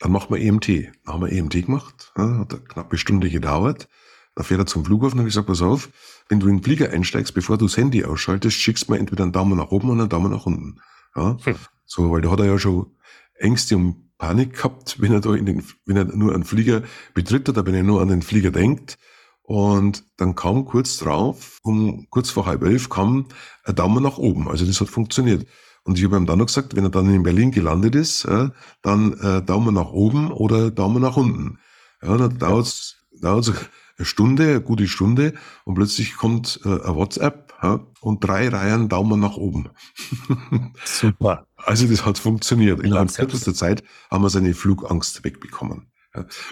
dann 0.00 0.12
macht 0.12 0.28
man 0.28 0.40
EMT. 0.40 0.68
Dann 0.68 0.92
haben 1.06 1.22
wir 1.22 1.32
EMT 1.32 1.64
gemacht, 1.64 2.12
ja, 2.18 2.40
hat 2.40 2.52
eine 2.52 2.62
knappe 2.62 2.98
Stunde 2.98 3.30
gedauert. 3.30 3.88
Da 4.36 4.42
fährt 4.42 4.60
er 4.60 4.66
zum 4.66 4.84
Flughafen 4.84 5.14
und 5.14 5.20
habe 5.20 5.28
gesagt, 5.30 5.46
pass 5.46 5.62
auf, 5.62 5.88
wenn 6.28 6.40
du 6.40 6.46
in 6.46 6.58
den 6.58 6.62
Flieger 6.62 6.90
einsteigst, 6.90 7.32
bevor 7.32 7.56
du 7.56 7.64
das 7.66 7.76
Handy 7.78 8.04
ausschaltest, 8.04 8.56
schickst 8.56 8.86
du 8.86 8.92
mir 8.92 8.98
entweder 8.98 9.24
einen 9.24 9.32
Daumen 9.32 9.56
nach 9.56 9.70
oben 9.70 9.88
oder 9.88 10.02
einen 10.02 10.10
Daumen 10.10 10.30
nach 10.30 10.44
unten. 10.44 10.78
Ja? 11.16 11.38
Hm. 11.42 11.54
So, 11.86 12.10
weil 12.10 12.20
da 12.20 12.30
hat 12.30 12.40
er 12.40 12.46
ja 12.46 12.58
schon 12.58 12.86
Ängste 13.34 13.76
und 13.76 14.16
Panik 14.18 14.54
gehabt, 14.54 15.00
wenn 15.00 15.12
er 15.12 15.20
da 15.20 15.34
in 15.34 15.46
den, 15.46 15.64
wenn 15.86 15.96
er 15.96 16.04
nur 16.04 16.34
einen 16.34 16.44
Flieger 16.44 16.82
betritt 17.14 17.48
oder 17.48 17.64
wenn 17.64 17.74
er 17.74 17.82
nur 17.82 18.02
an 18.02 18.08
den 18.08 18.20
Flieger 18.22 18.50
denkt. 18.50 18.98
Und 19.42 20.04
dann 20.18 20.34
kam 20.34 20.66
kurz 20.66 20.98
drauf, 20.98 21.60
um 21.62 22.06
kurz 22.10 22.28
vor 22.28 22.44
halb 22.44 22.62
elf, 22.62 22.90
kam 22.90 23.26
ein 23.64 23.74
Daumen 23.74 24.02
nach 24.02 24.18
oben. 24.18 24.48
Also 24.48 24.66
das 24.66 24.80
hat 24.82 24.88
funktioniert. 24.88 25.46
Und 25.84 25.98
ich 25.98 26.04
habe 26.04 26.16
ihm 26.16 26.26
dann 26.26 26.38
noch 26.38 26.46
gesagt, 26.46 26.76
wenn 26.76 26.84
er 26.84 26.90
dann 26.90 27.14
in 27.14 27.22
Berlin 27.22 27.52
gelandet 27.52 27.94
ist, 27.94 28.24
äh, 28.24 28.50
dann 28.82 29.14
äh, 29.14 29.40
Daumen 29.42 29.74
nach 29.74 29.92
oben 29.92 30.30
oder 30.30 30.70
Daumen 30.70 31.00
nach 31.00 31.16
unten. 31.16 31.58
Ja, 32.02 32.16
dann 32.18 32.38
dauert 32.38 32.66
es 32.66 32.96
eine 33.98 34.06
Stunde, 34.06 34.50
eine 34.50 34.60
gute 34.60 34.86
Stunde 34.88 35.34
und 35.64 35.74
plötzlich 35.74 36.16
kommt 36.16 36.60
äh, 36.64 36.68
ein 36.68 36.94
WhatsApp 36.94 37.54
ja, 37.62 37.80
und 38.00 38.22
drei 38.22 38.48
Reihen 38.48 38.88
Daumen 38.88 39.20
nach 39.20 39.36
oben. 39.36 39.70
Super. 40.84 41.46
Also 41.56 41.86
das 41.86 42.04
hat 42.04 42.18
funktioniert. 42.18 42.80
Innerhalb 42.80 43.12
kürzester 43.12 43.54
Zeit 43.54 43.82
haben 44.10 44.22
wir 44.22 44.30
seine 44.30 44.54
Flugangst 44.54 45.24
wegbekommen. 45.24 45.90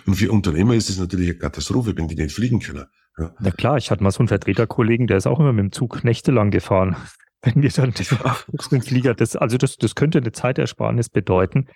Und 0.06 0.14
für 0.14 0.30
Unternehmer 0.30 0.74
ist 0.74 0.90
es 0.90 0.98
natürlich 0.98 1.30
eine 1.30 1.38
Katastrophe, 1.38 1.96
wenn 1.96 2.08
die 2.08 2.16
nicht 2.16 2.34
fliegen 2.34 2.60
können. 2.60 2.86
Ja. 3.18 3.34
Na 3.38 3.50
klar, 3.50 3.76
ich 3.76 3.90
hatte 3.90 4.02
mal 4.02 4.10
so 4.10 4.18
einen 4.18 4.28
Vertreterkollegen, 4.28 5.06
der 5.06 5.18
ist 5.18 5.26
auch 5.26 5.38
immer 5.38 5.52
mit 5.52 5.62
dem 5.62 5.72
Zug 5.72 6.04
nächtelang 6.04 6.50
gefahren. 6.50 6.96
Wenn 7.42 7.62
wir 7.62 7.70
dann 7.70 7.92
den 7.92 8.80
Flieger, 8.80 9.12
das, 9.14 9.36
also 9.36 9.58
das, 9.58 9.76
das 9.76 9.94
könnte 9.94 10.16
eine 10.16 10.32
Zeitersparnis 10.32 11.10
bedeuten. 11.10 11.66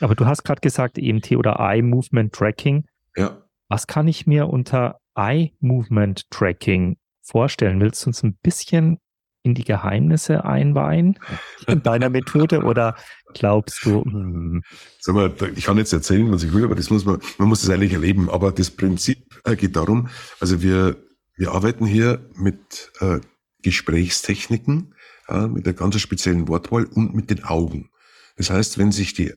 Aber 0.00 0.14
du 0.14 0.24
hast 0.24 0.42
gerade 0.42 0.62
gesagt, 0.62 0.96
EMT 0.96 1.32
oder 1.32 1.56
Eye 1.58 1.82
Movement 1.82 2.32
Tracking. 2.32 2.86
Ja. 3.14 3.45
Was 3.68 3.86
kann 3.86 4.08
ich 4.08 4.26
mir 4.26 4.48
unter 4.48 5.00
Eye 5.14 5.52
Movement 5.60 6.30
Tracking 6.30 6.96
vorstellen? 7.22 7.80
Willst 7.80 8.04
du 8.04 8.10
uns 8.10 8.22
ein 8.22 8.36
bisschen 8.42 8.98
in 9.42 9.54
die 9.54 9.64
Geheimnisse 9.64 10.44
einweihen 10.44 11.18
in 11.66 11.82
deiner 11.82 12.10
Methode 12.10 12.62
oder 12.62 12.96
glaubst 13.32 13.84
du? 13.84 14.04
Hm. 14.04 14.62
Sag 15.00 15.14
mal, 15.14 15.32
ich 15.54 15.64
kann 15.64 15.78
jetzt 15.78 15.92
erzählen, 15.92 16.30
was 16.32 16.42
ich 16.42 16.52
will, 16.52 16.64
aber 16.64 16.74
das 16.74 16.90
muss 16.90 17.04
man, 17.04 17.20
man 17.38 17.48
muss 17.48 17.62
es 17.62 17.70
eigentlich 17.70 17.92
erleben. 17.92 18.28
Aber 18.28 18.52
das 18.52 18.70
Prinzip 18.70 19.40
äh, 19.44 19.56
geht 19.56 19.76
darum, 19.76 20.08
also 20.40 20.62
wir, 20.62 20.96
wir 21.36 21.52
arbeiten 21.52 21.86
hier 21.86 22.28
mit 22.34 22.92
äh, 23.00 23.20
Gesprächstechniken, 23.62 24.94
äh, 25.28 25.46
mit 25.46 25.66
einer 25.66 25.74
ganz 25.74 26.00
speziellen 26.00 26.48
Wortwahl 26.48 26.84
und 26.84 27.14
mit 27.14 27.30
den 27.30 27.44
Augen. 27.44 27.90
Das 28.36 28.50
heißt, 28.50 28.78
wenn 28.78 28.92
sich 28.92 29.14
die, 29.14 29.32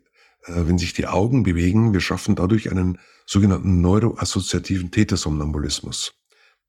wenn 0.47 0.77
sich 0.77 0.93
die 0.93 1.07
Augen 1.07 1.43
bewegen, 1.43 1.93
wir 1.93 2.01
schaffen 2.01 2.35
dadurch 2.35 2.71
einen 2.71 2.99
sogenannten 3.25 3.81
neuroassoziativen 3.81 4.91
Tätersomnambulismus 4.91 6.13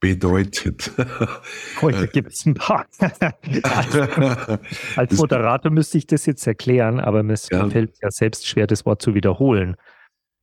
bedeutet. 0.00 0.90
Heute 1.80 2.08
gibt 2.08 2.32
es 2.32 2.46
ein 2.46 2.54
paar. 2.54 2.86
Als 4.96 5.12
Moderator 5.16 5.70
müsste 5.70 5.98
ich 5.98 6.06
das 6.06 6.26
jetzt 6.26 6.46
erklären, 6.46 6.98
aber 7.00 7.22
mir 7.22 7.36
ja. 7.50 7.68
fällt 7.68 7.98
ja 8.02 8.10
selbst 8.10 8.46
schwer, 8.46 8.66
das 8.66 8.86
Wort 8.86 9.02
zu 9.02 9.14
wiederholen. 9.14 9.76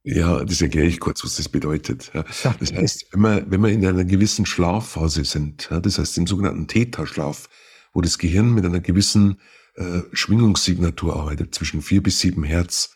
Ja, 0.04 0.46
das 0.46 0.62
erkläre 0.62 0.88
ich 0.88 1.02
kurz, 1.02 1.24
was 1.24 1.36
das 1.36 1.50
bedeutet. 1.50 2.12
Das 2.14 2.46
heißt, 2.72 3.08
wenn 3.12 3.22
wir, 3.22 3.46
wenn 3.50 3.62
wir 3.62 3.70
in 3.70 3.86
einer 3.86 4.06
gewissen 4.06 4.46
Schlafphase 4.46 5.26
sind, 5.26 5.70
das 5.70 6.00
heißt 6.00 6.18
im 6.18 6.28
sogenannten 6.28 6.68
Theta-Schlaf, 6.68 7.50
wo 7.94 8.00
das 8.00 8.18
Gehirn 8.18 8.54
mit 8.54 8.64
einer 8.64 8.80
gewissen 8.80 9.42
äh, 9.76 10.02
Schwingungssignatur 10.14 11.16
arbeitet, 11.16 11.54
zwischen 11.56 11.82
vier 11.82 12.02
bis 12.02 12.20
sieben 12.20 12.44
Hertz, 12.44 12.96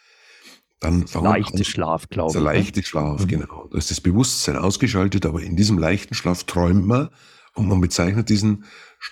dann 0.82 1.06
leichte 1.14 1.64
Schlaf, 1.64 2.10
glaube 2.10 2.30
ich. 2.30 2.34
Der 2.34 2.42
ne? 2.42 2.58
leichte 2.58 2.84
Schlaf, 2.84 3.22
mhm. 3.22 3.28
genau. 3.28 3.70
Da 3.72 3.78
ist 3.78 3.92
das 3.92 4.02
Bewusstsein 4.02 4.58
ausgeschaltet, 4.58 5.26
aber 5.26 5.42
in 5.42 5.56
diesem 5.56 5.78
leichten 5.78 6.16
Schlaf 6.16 6.44
träumt 6.44 6.86
man 6.86 7.10
und 7.54 7.68
man 7.68 7.80
bezeichnet 7.80 8.30
diesen, 8.30 8.66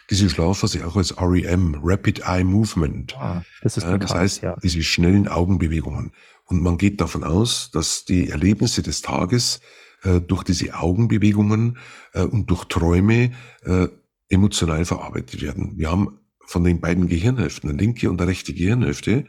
diese 0.09 0.29
Schlafphase 0.29 0.85
auch 0.87 0.95
als 0.95 1.15
REM, 1.21 1.79
Rapid 1.81 2.23
Eye 2.25 2.43
Movement. 2.43 3.15
Ah, 3.17 3.43
das 3.61 3.77
ist 3.77 3.83
bekannt, 3.83 4.03
das 4.03 4.13
heißt, 4.15 4.41
ja. 4.41 4.55
diese 4.63 4.81
schnellen 4.81 5.27
Augenbewegungen. 5.27 6.11
Und 6.45 6.63
man 6.63 6.79
geht 6.79 6.99
davon 7.01 7.23
aus, 7.23 7.69
dass 7.71 8.03
die 8.03 8.29
Erlebnisse 8.29 8.81
des 8.81 9.03
Tages 9.03 9.61
äh, 10.01 10.19
durch 10.19 10.43
diese 10.43 10.73
Augenbewegungen 10.73 11.77
äh, 12.13 12.23
und 12.23 12.49
durch 12.49 12.65
Träume 12.65 13.31
äh, 13.63 13.87
emotional 14.27 14.85
verarbeitet 14.85 15.43
werden. 15.43 15.73
Wir 15.77 15.91
haben 15.91 16.19
von 16.45 16.63
den 16.63 16.79
beiden 16.79 17.07
Gehirnhälften, 17.07 17.69
eine 17.69 17.77
linke 17.77 18.09
und 18.09 18.19
eine 18.19 18.31
rechte 18.31 18.55
Gehirnhälfte, 18.55 19.25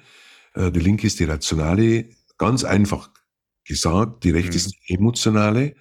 äh, 0.55 0.71
die 0.71 0.81
linke 0.81 1.07
ist 1.07 1.21
die 1.21 1.25
rationale 1.25 2.07
Ganz 2.41 2.65
einfach 2.65 3.11
gesagt, 3.65 4.25
die 4.25 4.31
rechte 4.31 4.53
mhm. 4.53 4.57
ist 4.57 4.73
die 4.73 4.95
emotionale. 4.95 5.77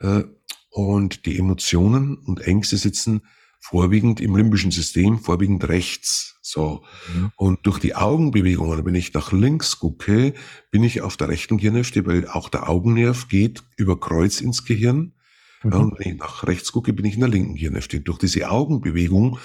Äh, 0.00 0.24
Und 0.72 1.26
die 1.26 1.36
Emotionen 1.36 2.16
und 2.26 2.40
Ängste 2.42 2.76
sitzen 2.76 3.22
vorwiegend 3.58 4.20
im 4.20 4.36
limbischen 4.36 4.70
System, 4.70 5.18
vorwiegend 5.18 5.68
rechts. 5.68 6.38
So. 6.42 6.84
Mhm. 7.12 7.32
Und 7.36 7.66
durch 7.66 7.80
die 7.80 7.96
Augenbewegungen, 7.96 8.84
wenn 8.84 8.94
ich 8.94 9.12
nach 9.12 9.32
links 9.32 9.80
gucke, 9.80 10.32
bin 10.70 10.84
ich 10.84 11.00
auf 11.02 11.16
der 11.16 11.28
rechten 11.28 11.58
Gehirnhälfte, 11.58 12.06
weil 12.06 12.28
auch 12.28 12.48
der 12.48 12.68
Augennerv 12.68 13.26
geht 13.28 13.64
über 13.76 13.98
Kreuz 13.98 14.40
ins 14.40 14.64
Gehirn. 14.64 15.12
Mhm. 15.64 15.72
Und 15.72 15.98
wenn 15.98 16.12
ich 16.12 16.18
nach 16.20 16.46
rechts 16.46 16.70
gucke, 16.70 16.92
bin 16.92 17.04
ich 17.04 17.14
in 17.14 17.20
der 17.20 17.28
linken 17.28 17.54
Gehirnhälfte. 17.54 18.00
Durch 18.00 18.18
diese 18.18 18.48
Augenbewegung 18.48 19.38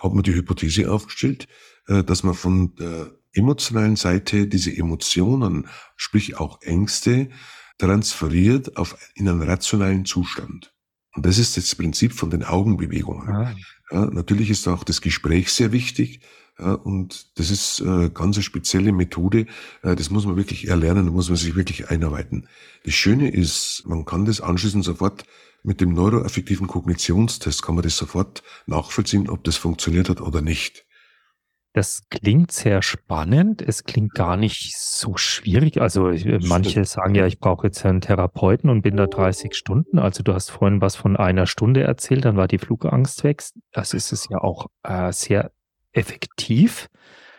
hat 0.00 0.12
man 0.12 0.24
die 0.24 0.34
Hypothese 0.34 0.90
aufgestellt, 0.90 1.46
äh, 1.86 2.02
dass 2.02 2.24
man 2.24 2.34
von 2.34 2.74
der 2.74 3.12
emotionalen 3.32 3.96
Seite 3.96 4.46
diese 4.46 4.76
Emotionen, 4.76 5.68
sprich 5.96 6.38
auch 6.38 6.60
Ängste, 6.62 7.30
transferiert 7.78 8.76
auf, 8.76 8.96
in 9.14 9.28
einen 9.28 9.42
rationalen 9.42 10.04
Zustand. 10.04 10.72
Und 11.14 11.26
das 11.26 11.38
ist 11.38 11.56
das 11.56 11.74
Prinzip 11.74 12.12
von 12.12 12.30
den 12.30 12.44
Augenbewegungen. 12.44 13.28
Ah. 13.28 13.54
Ja, 13.90 14.06
natürlich 14.06 14.50
ist 14.50 14.66
auch 14.68 14.84
das 14.84 15.00
Gespräch 15.00 15.52
sehr 15.52 15.72
wichtig. 15.72 16.20
Ja, 16.58 16.74
und 16.74 17.38
das 17.38 17.50
ist 17.50 17.80
äh, 17.80 18.10
ganz 18.10 18.36
eine 18.36 18.42
spezielle 18.42 18.92
Methode. 18.92 19.46
Äh, 19.82 19.96
das 19.96 20.10
muss 20.10 20.26
man 20.26 20.36
wirklich 20.36 20.68
erlernen, 20.68 21.06
da 21.06 21.12
muss 21.12 21.28
man 21.28 21.36
sich 21.36 21.54
wirklich 21.54 21.90
einarbeiten. 21.90 22.46
Das 22.84 22.94
Schöne 22.94 23.30
ist, 23.30 23.82
man 23.86 24.04
kann 24.04 24.24
das 24.26 24.40
anschließend 24.40 24.84
sofort 24.84 25.24
mit 25.62 25.80
dem 25.80 25.92
neuroaffektiven 25.92 26.66
Kognitionstest 26.66 27.62
kann 27.62 27.76
man 27.76 27.84
das 27.84 27.96
sofort 27.96 28.42
nachvollziehen, 28.66 29.28
ob 29.28 29.44
das 29.44 29.56
funktioniert 29.56 30.08
hat 30.08 30.20
oder 30.20 30.42
nicht. 30.42 30.84
Das 31.74 32.02
klingt 32.10 32.52
sehr 32.52 32.82
spannend. 32.82 33.62
Es 33.62 33.84
klingt 33.84 34.12
gar 34.12 34.36
nicht 34.36 34.76
so 34.76 35.16
schwierig. 35.16 35.80
Also 35.80 36.10
äh, 36.10 36.38
manche 36.42 36.84
sagen 36.84 37.14
ja, 37.14 37.26
ich 37.26 37.38
brauche 37.38 37.66
jetzt 37.66 37.84
einen 37.86 38.02
Therapeuten 38.02 38.68
und 38.68 38.82
bin 38.82 38.96
da 38.98 39.06
30 39.06 39.54
Stunden. 39.54 39.98
Also 39.98 40.22
du 40.22 40.34
hast 40.34 40.50
vorhin 40.50 40.82
was 40.82 40.96
von 40.96 41.16
einer 41.16 41.46
Stunde 41.46 41.82
erzählt, 41.82 42.26
dann 42.26 42.36
war 42.36 42.46
die 42.46 42.58
Flugangst 42.58 43.24
weg. 43.24 43.42
Das 43.72 43.94
ist 43.94 44.12
es 44.12 44.28
ja 44.28 44.38
auch 44.38 44.66
äh, 44.82 45.12
sehr 45.12 45.52
effektiv. 45.92 46.90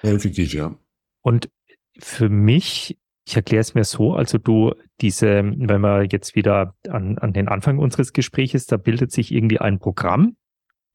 Effektiv, 0.02 0.54
ja. 0.54 0.76
Und 1.22 1.52
für 2.00 2.28
mich, 2.30 2.98
ich 3.26 3.36
erkläre 3.36 3.62
es 3.62 3.76
mir 3.76 3.84
so, 3.84 4.16
also 4.16 4.40
du 4.40 4.74
diese, 5.00 5.44
wenn 5.44 5.82
wir 5.82 6.08
jetzt 6.12 6.36
wieder 6.36 6.76
an, 6.90 7.20
an 7.20 7.34
den 7.34 7.48
Anfang 7.48 7.78
unseres 7.78 8.14
Gespräches, 8.14 8.66
da 8.66 8.78
bildet 8.78 9.12
sich 9.12 9.32
irgendwie 9.32 9.60
ein 9.60 9.78
Programm 9.78 10.38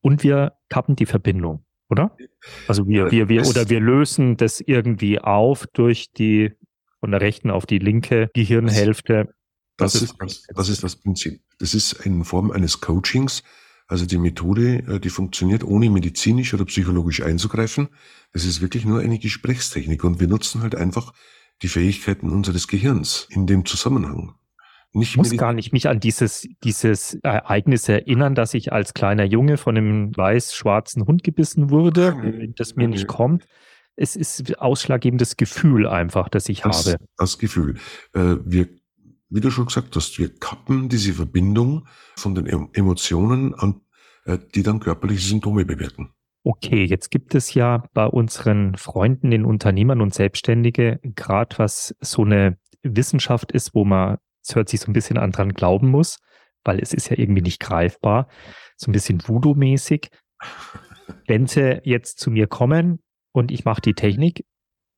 und 0.00 0.24
wir 0.24 0.54
kappen 0.68 0.96
die 0.96 1.06
Verbindung 1.06 1.64
oder? 1.88 2.16
Also 2.66 2.86
wir, 2.86 3.10
wir, 3.10 3.28
wir, 3.28 3.46
oder 3.46 3.68
wir 3.68 3.80
lösen 3.80 4.36
das 4.36 4.60
irgendwie 4.60 5.18
auf 5.18 5.66
durch 5.72 6.12
die 6.12 6.52
von 7.00 7.10
der 7.10 7.20
rechten 7.20 7.50
auf 7.50 7.66
die 7.66 7.78
linke 7.78 8.30
Gehirnhälfte. 8.34 9.34
Das, 9.76 9.92
das, 9.92 10.02
ist, 10.02 10.16
das, 10.18 10.42
das 10.54 10.68
ist 10.68 10.82
das 10.82 10.96
Prinzip. 10.96 11.40
Das 11.58 11.74
ist 11.74 11.92
in 12.04 12.24
Form 12.24 12.50
eines 12.50 12.80
Coachings. 12.80 13.42
Also 13.86 14.04
die 14.04 14.18
Methode, 14.18 14.84
äh, 14.86 15.00
die 15.00 15.08
funktioniert 15.08 15.64
ohne 15.64 15.88
medizinisch 15.88 16.52
oder 16.52 16.64
psychologisch 16.66 17.22
einzugreifen. 17.22 17.88
Das 18.32 18.44
ist 18.44 18.60
wirklich 18.60 18.84
nur 18.84 19.00
eine 19.00 19.18
Gesprächstechnik 19.18 20.04
und 20.04 20.20
wir 20.20 20.28
nutzen 20.28 20.62
halt 20.62 20.74
einfach 20.74 21.14
die 21.62 21.68
Fähigkeiten 21.68 22.28
unseres 22.28 22.68
Gehirns 22.68 23.26
in 23.30 23.46
dem 23.46 23.64
Zusammenhang. 23.64 24.34
Nicht 24.92 25.10
ich 25.10 25.16
muss 25.16 25.36
gar 25.36 25.52
nicht 25.52 25.72
mich 25.72 25.88
an 25.88 26.00
dieses, 26.00 26.48
dieses 26.64 27.14
Ereignis 27.22 27.88
erinnern, 27.88 28.34
dass 28.34 28.54
ich 28.54 28.72
als 28.72 28.94
kleiner 28.94 29.24
Junge 29.24 29.58
von 29.58 29.76
einem 29.76 30.16
weiß-schwarzen 30.16 31.06
Hund 31.06 31.22
gebissen 31.22 31.70
wurde, 31.70 32.52
das 32.56 32.74
mir 32.74 32.88
nicht 32.88 33.06
kommt. 33.06 33.46
Es 33.96 34.16
ist 34.16 34.58
ausschlaggebendes 34.58 35.36
Gefühl 35.36 35.86
einfach, 35.86 36.28
das 36.28 36.48
ich 36.48 36.62
das, 36.62 36.86
habe. 36.86 37.04
Das 37.16 37.38
Gefühl. 37.38 37.74
Äh, 38.14 38.36
wir, 38.44 38.68
wie 39.28 39.40
du 39.40 39.50
schon 39.50 39.66
gesagt 39.66 39.94
hast, 39.96 40.18
wir 40.18 40.34
kappen 40.38 40.88
diese 40.88 41.12
Verbindung 41.12 41.86
von 42.16 42.34
den 42.34 42.46
Emotionen 42.72 43.54
an, 43.54 43.80
äh, 44.24 44.38
die 44.54 44.62
dann 44.62 44.78
körperliche 44.78 45.26
Symptome 45.26 45.64
bewirken. 45.64 46.10
Okay, 46.44 46.84
jetzt 46.84 47.10
gibt 47.10 47.34
es 47.34 47.52
ja 47.54 47.82
bei 47.92 48.06
unseren 48.06 48.76
Freunden, 48.76 49.30
den 49.30 49.44
Unternehmern 49.44 50.00
und 50.00 50.14
Selbstständige, 50.14 51.00
gerade 51.02 51.58
was 51.58 51.94
so 52.00 52.24
eine 52.24 52.56
Wissenschaft 52.82 53.52
ist, 53.52 53.74
wo 53.74 53.84
man 53.84 54.18
es 54.48 54.54
hört 54.54 54.68
sich 54.68 54.80
so 54.80 54.90
ein 54.90 54.94
bisschen 54.94 55.18
an 55.18 55.32
dran 55.32 55.52
glauben 55.52 55.90
muss, 55.90 56.18
weil 56.64 56.80
es 56.80 56.92
ist 56.92 57.10
ja 57.10 57.18
irgendwie 57.18 57.42
nicht 57.42 57.60
greifbar, 57.60 58.28
so 58.76 58.90
ein 58.90 58.92
bisschen 58.92 59.20
Voodoo-mäßig. 59.26 60.08
Wenn 61.26 61.46
sie 61.46 61.80
jetzt 61.84 62.18
zu 62.18 62.30
mir 62.30 62.46
kommen 62.46 63.00
und 63.32 63.50
ich 63.50 63.64
mache 63.64 63.80
die 63.80 63.94
Technik, 63.94 64.44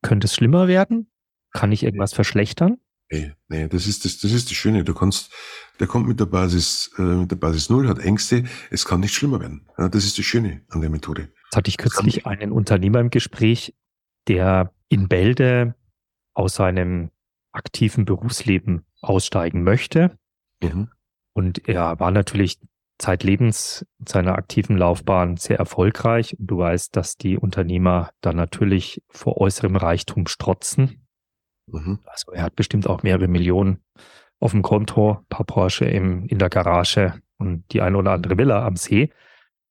könnte 0.03 0.27
es 0.27 0.35
schlimmer 0.35 0.69
werden? 0.69 1.11
Kann 1.53 1.73
ich 1.73 1.83
irgendwas 1.83 2.13
verschlechtern? 2.13 2.79
Nee, 3.13 3.33
nee, 3.49 3.67
das 3.67 3.89
ist 3.89 4.05
das, 4.05 4.19
das 4.19 4.31
ist 4.31 4.51
das 4.51 4.57
Schöne. 4.57 4.85
Du 4.85 4.95
kannst, 4.95 5.33
der 5.81 5.89
kommt 5.89 6.07
mit 6.07 6.21
der 6.21 6.27
Basis, 6.27 6.93
äh, 6.97 7.03
mit 7.03 7.31
der 7.31 7.37
Basis 7.37 7.69
Null, 7.69 7.89
hat 7.89 7.99
Ängste, 7.99 8.45
es 8.71 8.85
kann 8.85 9.01
nicht 9.01 9.15
schlimmer 9.15 9.41
werden. 9.41 9.67
Ja, 9.77 9.89
das 9.89 10.05
ist 10.05 10.17
das 10.17 10.25
Schöne 10.25 10.63
an 10.69 10.81
der 10.81 10.91
Methode. 10.91 11.23
Jetzt 11.23 11.57
hatte 11.57 11.69
ich 11.69 11.77
kürzlich 11.77 12.27
einen 12.27 12.53
Unternehmer 12.53 13.01
im 13.01 13.11
Gespräch, 13.11 13.75
der 14.29 14.73
in 14.89 15.09
Bälde 15.09 15.75
aus 16.35 16.55
seinem 16.55 17.11
aktiven 17.53 18.05
Berufsleben 18.05 18.85
aussteigen 19.01 19.63
möchte. 19.63 20.17
Mhm. 20.63 20.91
Und 21.33 21.69
er 21.69 21.99
war 22.01 22.11
natürlich 22.11 22.59
zeitlebens 22.99 23.87
in 23.99 24.07
seiner 24.07 24.37
aktiven 24.37 24.77
Laufbahn 24.77 25.37
sehr 25.37 25.59
erfolgreich. 25.59 26.39
Und 26.39 26.47
du 26.47 26.59
weißt, 26.59 26.95
dass 26.95 27.17
die 27.17 27.39
Unternehmer 27.39 28.11
dann 28.21 28.37
natürlich 28.37 29.03
vor 29.09 29.39
äußerem 29.39 29.77
Reichtum 29.77 30.27
strotzen. 30.27 31.07
Mhm. 31.67 32.01
Also 32.05 32.33
er 32.33 32.43
hat 32.43 32.57
bestimmt 32.57 32.87
auch 32.87 33.03
mehrere 33.03 33.29
Millionen 33.29 33.83
auf 34.39 34.53
dem 34.53 34.63
Konto, 34.63 35.25
paar 35.29 35.45
Porsche 35.45 35.85
im, 35.85 36.27
in 36.27 36.39
der 36.39 36.49
Garage 36.49 37.21
und 37.39 37.65
die 37.73 37.83
eine 37.83 37.97
oder 37.97 38.13
andere 38.13 38.39
Villa 38.39 38.65
am 38.67 38.77
See, 38.77 39.11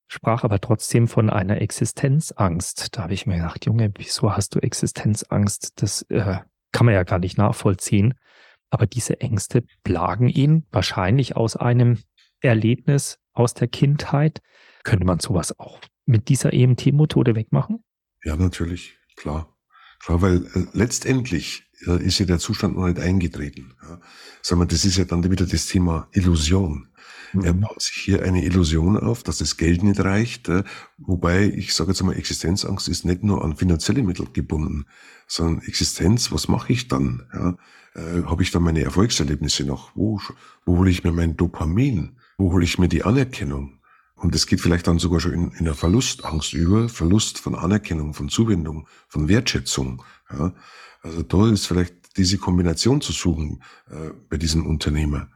sprach 0.07 0.43
aber 0.43 0.59
trotzdem 0.59 1.07
von 1.07 1.29
einer 1.29 1.61
Existenzangst. 1.61 2.95
Da 2.95 3.03
habe 3.03 3.13
ich 3.13 3.25
mir 3.25 3.37
gedacht, 3.37 3.65
Junge, 3.65 3.91
wieso 3.95 4.35
hast 4.35 4.55
du 4.55 4.59
Existenzangst? 4.59 5.81
Das 5.81 6.03
äh, 6.03 6.37
kann 6.71 6.85
man 6.85 6.95
ja 6.95 7.03
gar 7.03 7.19
nicht 7.19 7.37
nachvollziehen. 7.37 8.15
Aber 8.69 8.85
diese 8.85 9.19
Ängste 9.21 9.63
plagen 9.83 10.29
ihn 10.29 10.65
wahrscheinlich 10.71 11.35
aus 11.35 11.55
einem 11.55 11.99
Erlebnis 12.41 13.19
aus 13.33 13.53
der 13.53 13.67
Kindheit. 13.67 14.41
Könnte 14.83 15.05
man 15.05 15.19
sowas 15.19 15.57
auch 15.59 15.79
mit 16.05 16.29
dieser 16.29 16.53
EMT-Methode 16.53 17.35
wegmachen? 17.35 17.83
Ja, 18.23 18.35
natürlich, 18.35 18.97
klar. 19.15 19.55
Klar, 19.99 20.21
weil 20.21 20.45
äh, 20.45 20.65
letztendlich 20.73 21.63
äh, 21.85 22.01
ist 22.03 22.19
ja 22.19 22.25
der 22.25 22.39
Zustand 22.39 22.75
noch 22.75 22.87
nicht 22.87 22.99
eingetreten. 22.99 23.73
Ja. 23.81 23.99
Sagen 24.41 24.61
wir, 24.61 24.65
das 24.65 24.85
ist 24.85 24.97
ja 24.97 25.05
dann 25.05 25.29
wieder 25.29 25.45
das 25.45 25.67
Thema 25.67 26.07
Illusion. 26.13 26.88
Mhm. 27.33 27.41
Er 27.41 27.53
baut 27.53 27.81
sich 27.81 27.95
hier 27.95 28.23
eine 28.23 28.43
Illusion 28.43 28.97
auf, 28.97 29.23
dass 29.23 29.39
das 29.39 29.57
Geld 29.57 29.83
nicht 29.83 29.99
reicht. 29.99 30.49
Äh, 30.49 30.63
wobei, 30.97 31.45
ich 31.45 31.73
sage 31.73 31.91
jetzt 31.91 32.03
mal, 32.03 32.15
Existenzangst 32.15 32.87
ist 32.87 33.05
nicht 33.05 33.23
nur 33.23 33.43
an 33.43 33.55
finanzielle 33.55 34.03
Mittel 34.03 34.27
gebunden, 34.31 34.85
sondern 35.27 35.63
Existenz, 35.63 36.31
was 36.31 36.47
mache 36.47 36.73
ich 36.73 36.87
dann? 36.87 37.27
Ja? 37.33 37.57
Äh, 37.95 38.23
Habe 38.23 38.43
ich 38.43 38.51
dann 38.51 38.63
meine 38.63 38.83
Erfolgserlebnisse 38.83 39.65
noch? 39.65 39.91
Wo, 39.95 40.19
wo 40.65 40.77
hole 40.77 40.89
ich 40.89 41.03
mir 41.03 41.11
mein 41.11 41.37
Dopamin? 41.37 42.17
Wo 42.37 42.51
hole 42.51 42.63
ich 42.63 42.77
mir 42.79 42.87
die 42.87 43.03
Anerkennung? 43.03 43.79
Und 44.15 44.35
es 44.35 44.47
geht 44.47 44.59
vielleicht 44.59 44.87
dann 44.87 44.99
sogar 44.99 45.21
schon 45.21 45.33
in, 45.33 45.51
in 45.51 45.65
der 45.65 45.75
Verlustangst 45.75 46.53
über, 46.53 46.89
Verlust 46.89 47.39
von 47.39 47.55
Anerkennung, 47.55 48.13
von 48.13 48.29
Zuwendung, 48.29 48.87
von 49.07 49.29
Wertschätzung. 49.29 50.03
Ja? 50.31 50.53
Also 51.01 51.23
da 51.23 51.49
ist 51.49 51.67
vielleicht 51.67 52.17
diese 52.17 52.37
Kombination 52.37 53.01
zu 53.01 53.13
suchen 53.13 53.63
äh, 53.89 54.11
bei 54.29 54.37
diesem 54.37 54.65
Unternehmer. 54.65 55.29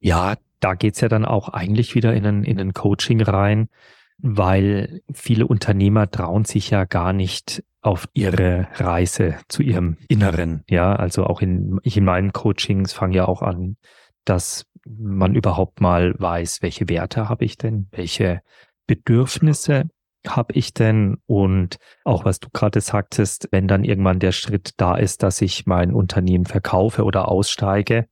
Ja, 0.00 0.36
da 0.64 0.72
geht's 0.74 1.02
ja 1.02 1.08
dann 1.08 1.26
auch 1.26 1.50
eigentlich 1.50 1.94
wieder 1.94 2.14
in 2.14 2.24
ein, 2.24 2.42
in 2.42 2.58
ein 2.58 2.72
Coaching 2.72 3.20
rein, 3.20 3.68
weil 4.16 5.02
viele 5.12 5.46
Unternehmer 5.46 6.10
trauen 6.10 6.46
sich 6.46 6.70
ja 6.70 6.84
gar 6.86 7.12
nicht 7.12 7.62
auf 7.82 8.08
ihre 8.14 8.68
Reise 8.72 9.36
zu 9.48 9.62
ihrem 9.62 9.98
Inneren. 10.08 10.64
Ja, 10.66 10.96
also 10.96 11.24
auch 11.24 11.42
in, 11.42 11.78
ich 11.82 11.98
in 11.98 12.06
meinen 12.06 12.32
Coachings 12.32 12.94
fange 12.94 13.16
ja 13.16 13.28
auch 13.28 13.42
an, 13.42 13.76
dass 14.24 14.64
man 14.86 15.34
überhaupt 15.34 15.82
mal 15.82 16.14
weiß, 16.18 16.62
welche 16.62 16.88
Werte 16.88 17.28
habe 17.28 17.44
ich 17.44 17.58
denn, 17.58 17.88
welche 17.90 18.40
Bedürfnisse 18.86 19.84
habe 20.26 20.54
ich 20.54 20.72
denn 20.72 21.18
und 21.26 21.76
auch 22.04 22.24
was 22.24 22.40
du 22.40 22.48
gerade 22.50 22.80
sagtest, 22.80 23.48
wenn 23.50 23.68
dann 23.68 23.84
irgendwann 23.84 24.18
der 24.18 24.32
Schritt 24.32 24.70
da 24.78 24.96
ist, 24.96 25.22
dass 25.22 25.42
ich 25.42 25.66
mein 25.66 25.92
Unternehmen 25.92 26.46
verkaufe 26.46 27.04
oder 27.04 27.28
aussteige, 27.28 28.06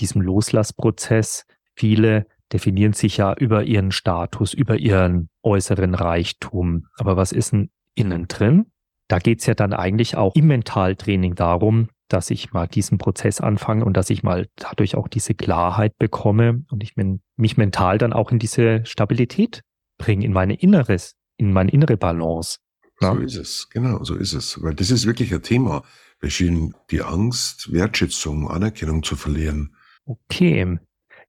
diesem 0.00 0.22
Loslassprozess, 0.22 1.44
viele 1.78 2.26
definieren 2.52 2.92
sich 2.92 3.18
ja 3.18 3.34
über 3.34 3.64
ihren 3.64 3.92
Status, 3.92 4.54
über 4.54 4.76
ihren 4.76 5.28
äußeren 5.42 5.94
Reichtum. 5.94 6.86
Aber 6.96 7.16
was 7.16 7.32
ist 7.32 7.52
denn 7.52 7.70
innen 7.94 8.26
drin? 8.28 8.66
da 9.08 9.18
geht's 9.18 9.46
ja 9.46 9.54
dann 9.54 9.72
eigentlich 9.72 10.16
auch 10.16 10.34
im 10.36 10.46
Mentaltraining 10.46 11.34
darum, 11.34 11.88
dass 12.08 12.30
ich 12.30 12.52
mal 12.52 12.66
diesen 12.66 12.98
Prozess 12.98 13.40
anfange 13.40 13.84
und 13.84 13.96
dass 13.96 14.10
ich 14.10 14.22
mal 14.22 14.48
dadurch 14.56 14.94
auch 14.94 15.08
diese 15.08 15.34
Klarheit 15.34 15.98
bekomme 15.98 16.64
und 16.70 16.82
ich 16.82 16.94
mich 17.36 17.56
mental 17.56 17.98
dann 17.98 18.12
auch 18.12 18.30
in 18.30 18.38
diese 18.38 18.84
Stabilität 18.84 19.62
bringe, 19.98 20.24
in 20.24 20.32
meine 20.32 20.54
Inneres, 20.54 21.16
in 21.36 21.52
meine 21.52 21.70
innere 21.70 21.96
Balance. 21.96 22.58
Ja? 23.00 23.14
So 23.14 23.20
ist 23.20 23.36
es, 23.36 23.68
genau, 23.70 24.04
so 24.04 24.14
ist 24.14 24.34
es. 24.34 24.62
Weil 24.62 24.74
das 24.74 24.90
ist 24.90 25.06
wirklich 25.06 25.34
ein 25.34 25.42
Thema, 25.42 25.82
bei 26.20 26.30
vielen 26.30 26.74
die 26.90 27.02
Angst, 27.02 27.72
Wertschätzung, 27.72 28.48
Anerkennung 28.48 29.02
zu 29.02 29.16
verlieren. 29.16 29.74
Okay. 30.04 30.78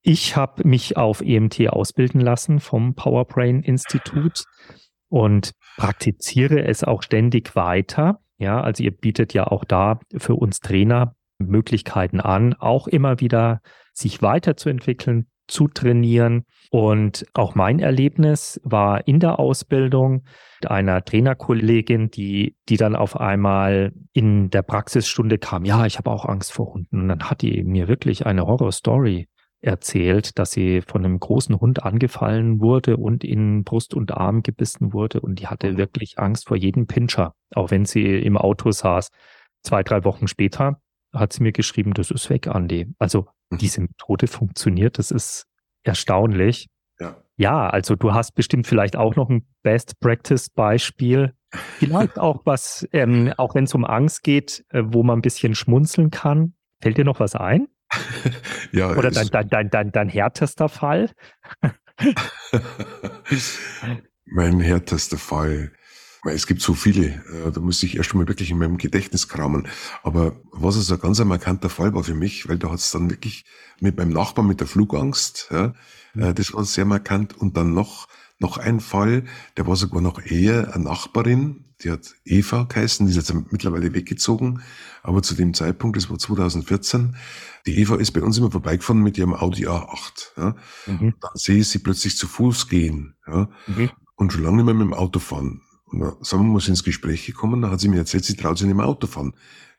Ich 0.02 0.36
habe 0.36 0.68
mich 0.68 0.98
auf 0.98 1.22
EMT 1.22 1.70
ausbilden 1.70 2.22
lassen 2.22 2.60
vom 2.60 2.96
Powerbrain 2.96 3.62
Institut 3.62 4.44
und 5.10 5.52
praktiziere 5.78 6.64
es 6.64 6.84
auch 6.84 7.04
ständig 7.04 7.56
weiter. 7.56 8.20
Ja, 8.38 8.62
also 8.62 8.84
ihr 8.84 8.92
bietet 8.92 9.34
ja 9.34 9.48
auch 9.48 9.66
da 9.66 10.00
für 10.16 10.36
uns 10.36 10.62
Trainer 10.62 11.16
Möglichkeiten 11.40 12.22
an, 12.22 12.54
auch 12.54 12.88
immer 12.88 13.20
wieder 13.20 13.62
sich 13.94 14.22
weiterzuentwickeln, 14.22 15.28
zu 15.48 15.68
trainieren. 15.68 16.46
Und 16.72 17.26
auch 17.34 17.56
mein 17.56 17.80
Erlebnis 17.80 18.62
war 18.64 19.08
in 19.08 19.20
der 19.20 19.40
Ausbildung 19.40 20.26
mit 20.62 20.70
einer 20.70 21.04
Trainerkollegin, 21.04 22.12
die, 22.12 22.56
die 22.70 22.78
dann 22.78 22.96
auf 22.96 23.20
einmal 23.20 23.92
in 24.14 24.52
der 24.52 24.62
Praxisstunde 24.62 25.40
kam, 25.40 25.66
ja, 25.66 25.86
ich 25.86 25.98
habe 25.98 26.12
auch 26.12 26.26
Angst 26.26 26.54
vor 26.54 26.74
Hunden. 26.74 27.02
Und 27.02 27.08
dann 27.10 27.30
hat 27.30 27.42
die 27.42 27.64
mir 27.64 27.88
wirklich 27.88 28.26
eine 28.26 28.46
Horrorstory 28.46 29.28
erzählt, 29.62 30.40
dass 30.40 30.52
sie 30.52 30.82
von 30.82 31.04
einem 31.04 31.20
großen 31.20 31.60
Hund 31.60 31.84
angefallen 31.84 32.62
wurde 32.62 32.98
und 32.98 33.24
in 33.24 33.64
Brust 33.64 33.94
und 33.94 34.12
Arm 34.12 34.42
gebissen 34.42 34.94
wurde. 34.94 35.20
Und 35.20 35.40
die 35.40 35.48
hatte 35.48 35.78
wirklich 35.78 36.18
Angst 36.18 36.48
vor 36.48 36.58
jedem 36.58 36.88
Pinscher, 36.88 37.34
auch 37.54 37.72
wenn 37.72 37.86
sie 37.86 38.20
im 38.20 38.38
Auto 38.38 38.72
saß. 38.72 39.10
Zwei, 39.64 39.84
drei 39.84 40.04
Wochen 40.06 40.28
später 40.28 40.80
hat 41.14 41.34
sie 41.34 41.44
mir 41.44 41.52
geschrieben, 41.52 41.94
das 41.94 42.12
ist 42.12 42.30
weg, 42.30 42.48
Andi. 42.48 42.88
Also 43.00 43.28
mhm. 43.50 43.58
diese 43.58 43.82
Methode 43.82 44.28
funktioniert, 44.28 44.98
das 44.98 45.12
ist 45.12 45.46
erstaunlich. 45.84 46.68
Ja. 47.00 47.18
ja, 47.38 47.70
also 47.70 47.96
du 47.96 48.14
hast 48.14 48.36
bestimmt 48.36 48.68
vielleicht 48.68 48.96
auch 48.96 49.16
noch 49.16 49.30
ein 49.30 49.48
Best 49.64 50.00
Practice 50.00 50.50
Beispiel. 50.50 51.34
Vielleicht 51.52 52.20
auch 52.20 52.46
was, 52.46 52.88
ähm, 52.92 53.34
auch 53.38 53.56
wenn 53.56 53.64
es 53.64 53.74
um 53.74 53.86
Angst 53.86 54.24
geht, 54.24 54.66
äh, 54.70 54.84
wo 54.86 55.04
man 55.04 55.20
ein 55.20 55.22
bisschen 55.22 55.56
schmunzeln 55.56 56.12
kann. 56.12 56.54
Fällt 56.82 56.98
dir 56.98 57.06
noch 57.06 57.20
was 57.20 57.36
ein? 57.36 57.68
ja, 58.72 58.92
Oder 58.92 59.12
dein, 59.12 59.28
dein, 59.30 59.50
dein, 59.50 59.70
dein, 59.70 59.92
dein 59.92 60.10
härtester 60.10 60.70
Fall? 60.70 61.12
mein 64.26 64.60
härtester 64.60 65.18
Fall. 65.18 65.72
Es 66.26 66.48
gibt 66.48 66.62
so 66.62 66.74
viele, 66.74 67.08
äh, 67.08 67.52
da 67.54 67.62
muss 67.62 67.82
ich 67.82 67.96
erst 67.96 68.14
mal 68.14 68.28
wirklich 68.28 68.52
in 68.52 68.58
meinem 68.58 68.78
Gedächtnis 68.78 69.30
kramen. 69.30 69.68
Aber 70.04 70.36
was 70.52 70.76
ist 70.76 70.92
ein 70.92 71.00
ganz 71.00 71.24
markanter 71.24 71.70
Fall 71.70 71.94
war 71.94 72.04
für 72.04 72.14
mich, 72.14 72.50
weil 72.50 72.58
da 72.58 72.70
hat 72.70 72.80
es 72.80 72.92
dann 72.92 73.10
wirklich 73.10 73.46
mit 73.80 73.98
meinem 73.98 74.12
Nachbarn 74.12 74.48
mit 74.48 74.60
der 74.60 74.68
Flugangst, 74.68 75.48
ja, 75.52 75.74
mhm. 76.14 76.36
das 76.36 76.54
war 76.54 76.66
sehr 76.66 76.86
markant. 76.86 77.38
Und 77.38 77.56
dann 77.56 77.74
noch, 77.74 78.08
noch 78.38 78.58
ein 78.58 78.82
Fall, 78.82 79.24
der 79.56 79.66
war 79.68 79.78
sogar 79.78 80.02
noch 80.02 80.22
eher 80.22 80.74
eine 80.74 80.84
Nachbarin, 80.84 81.69
die 81.84 81.92
hat 81.92 82.16
Eva 82.26 82.64
geheißen, 82.64 83.06
die 83.06 83.12
ist 83.12 83.18
jetzt 83.18 83.52
mittlerweile 83.52 83.94
weggezogen. 83.94 84.62
Aber 85.02 85.24
zu 85.24 85.34
dem 85.34 85.54
Zeitpunkt, 85.54 85.98
das 85.98 86.10
war 86.10 86.18
2014, 86.18 87.16
die 87.66 87.80
Eva 87.80 87.96
ist 87.96 88.12
bei 88.12 88.22
uns 88.22 88.38
immer 88.38 88.52
vorbeigefahren 88.52 89.02
mit 89.02 89.18
ihrem 89.18 89.34
Audi 89.34 89.68
A8. 89.68 90.38
Ja. 90.38 90.56
Mhm. 90.88 91.14
Dann 91.22 91.32
sehe 91.36 91.60
ich 91.60 91.70
sie 91.70 91.80
plötzlich 91.80 92.18
zu 92.18 92.28
Fuß 92.28 92.68
gehen. 92.68 93.16
Ja. 93.28 93.50
Mhm. 93.68 93.90
Und 94.16 94.34
schon 94.34 94.44
lange 94.44 94.58
nicht 94.58 94.66
mehr 94.66 94.74
mit 94.74 94.88
dem 94.88 94.94
Auto 94.94 95.20
fahren. 95.20 95.62
Und 95.86 96.02
dann 96.02 96.16
sind 96.22 96.40
wir 96.40 96.44
mal 96.44 96.68
ins 96.68 96.84
Gespräch 96.84 97.26
gekommen, 97.26 97.62
da 97.62 97.72
hat 97.72 97.80
sie 97.80 97.88
mir 97.88 97.98
erzählt, 97.98 98.26
sie 98.26 98.36
traut 98.36 98.58
sich 98.58 98.68
nicht 98.68 98.76
mehr 98.76 98.86
Auto 98.86 99.08
fahren. 99.08 99.34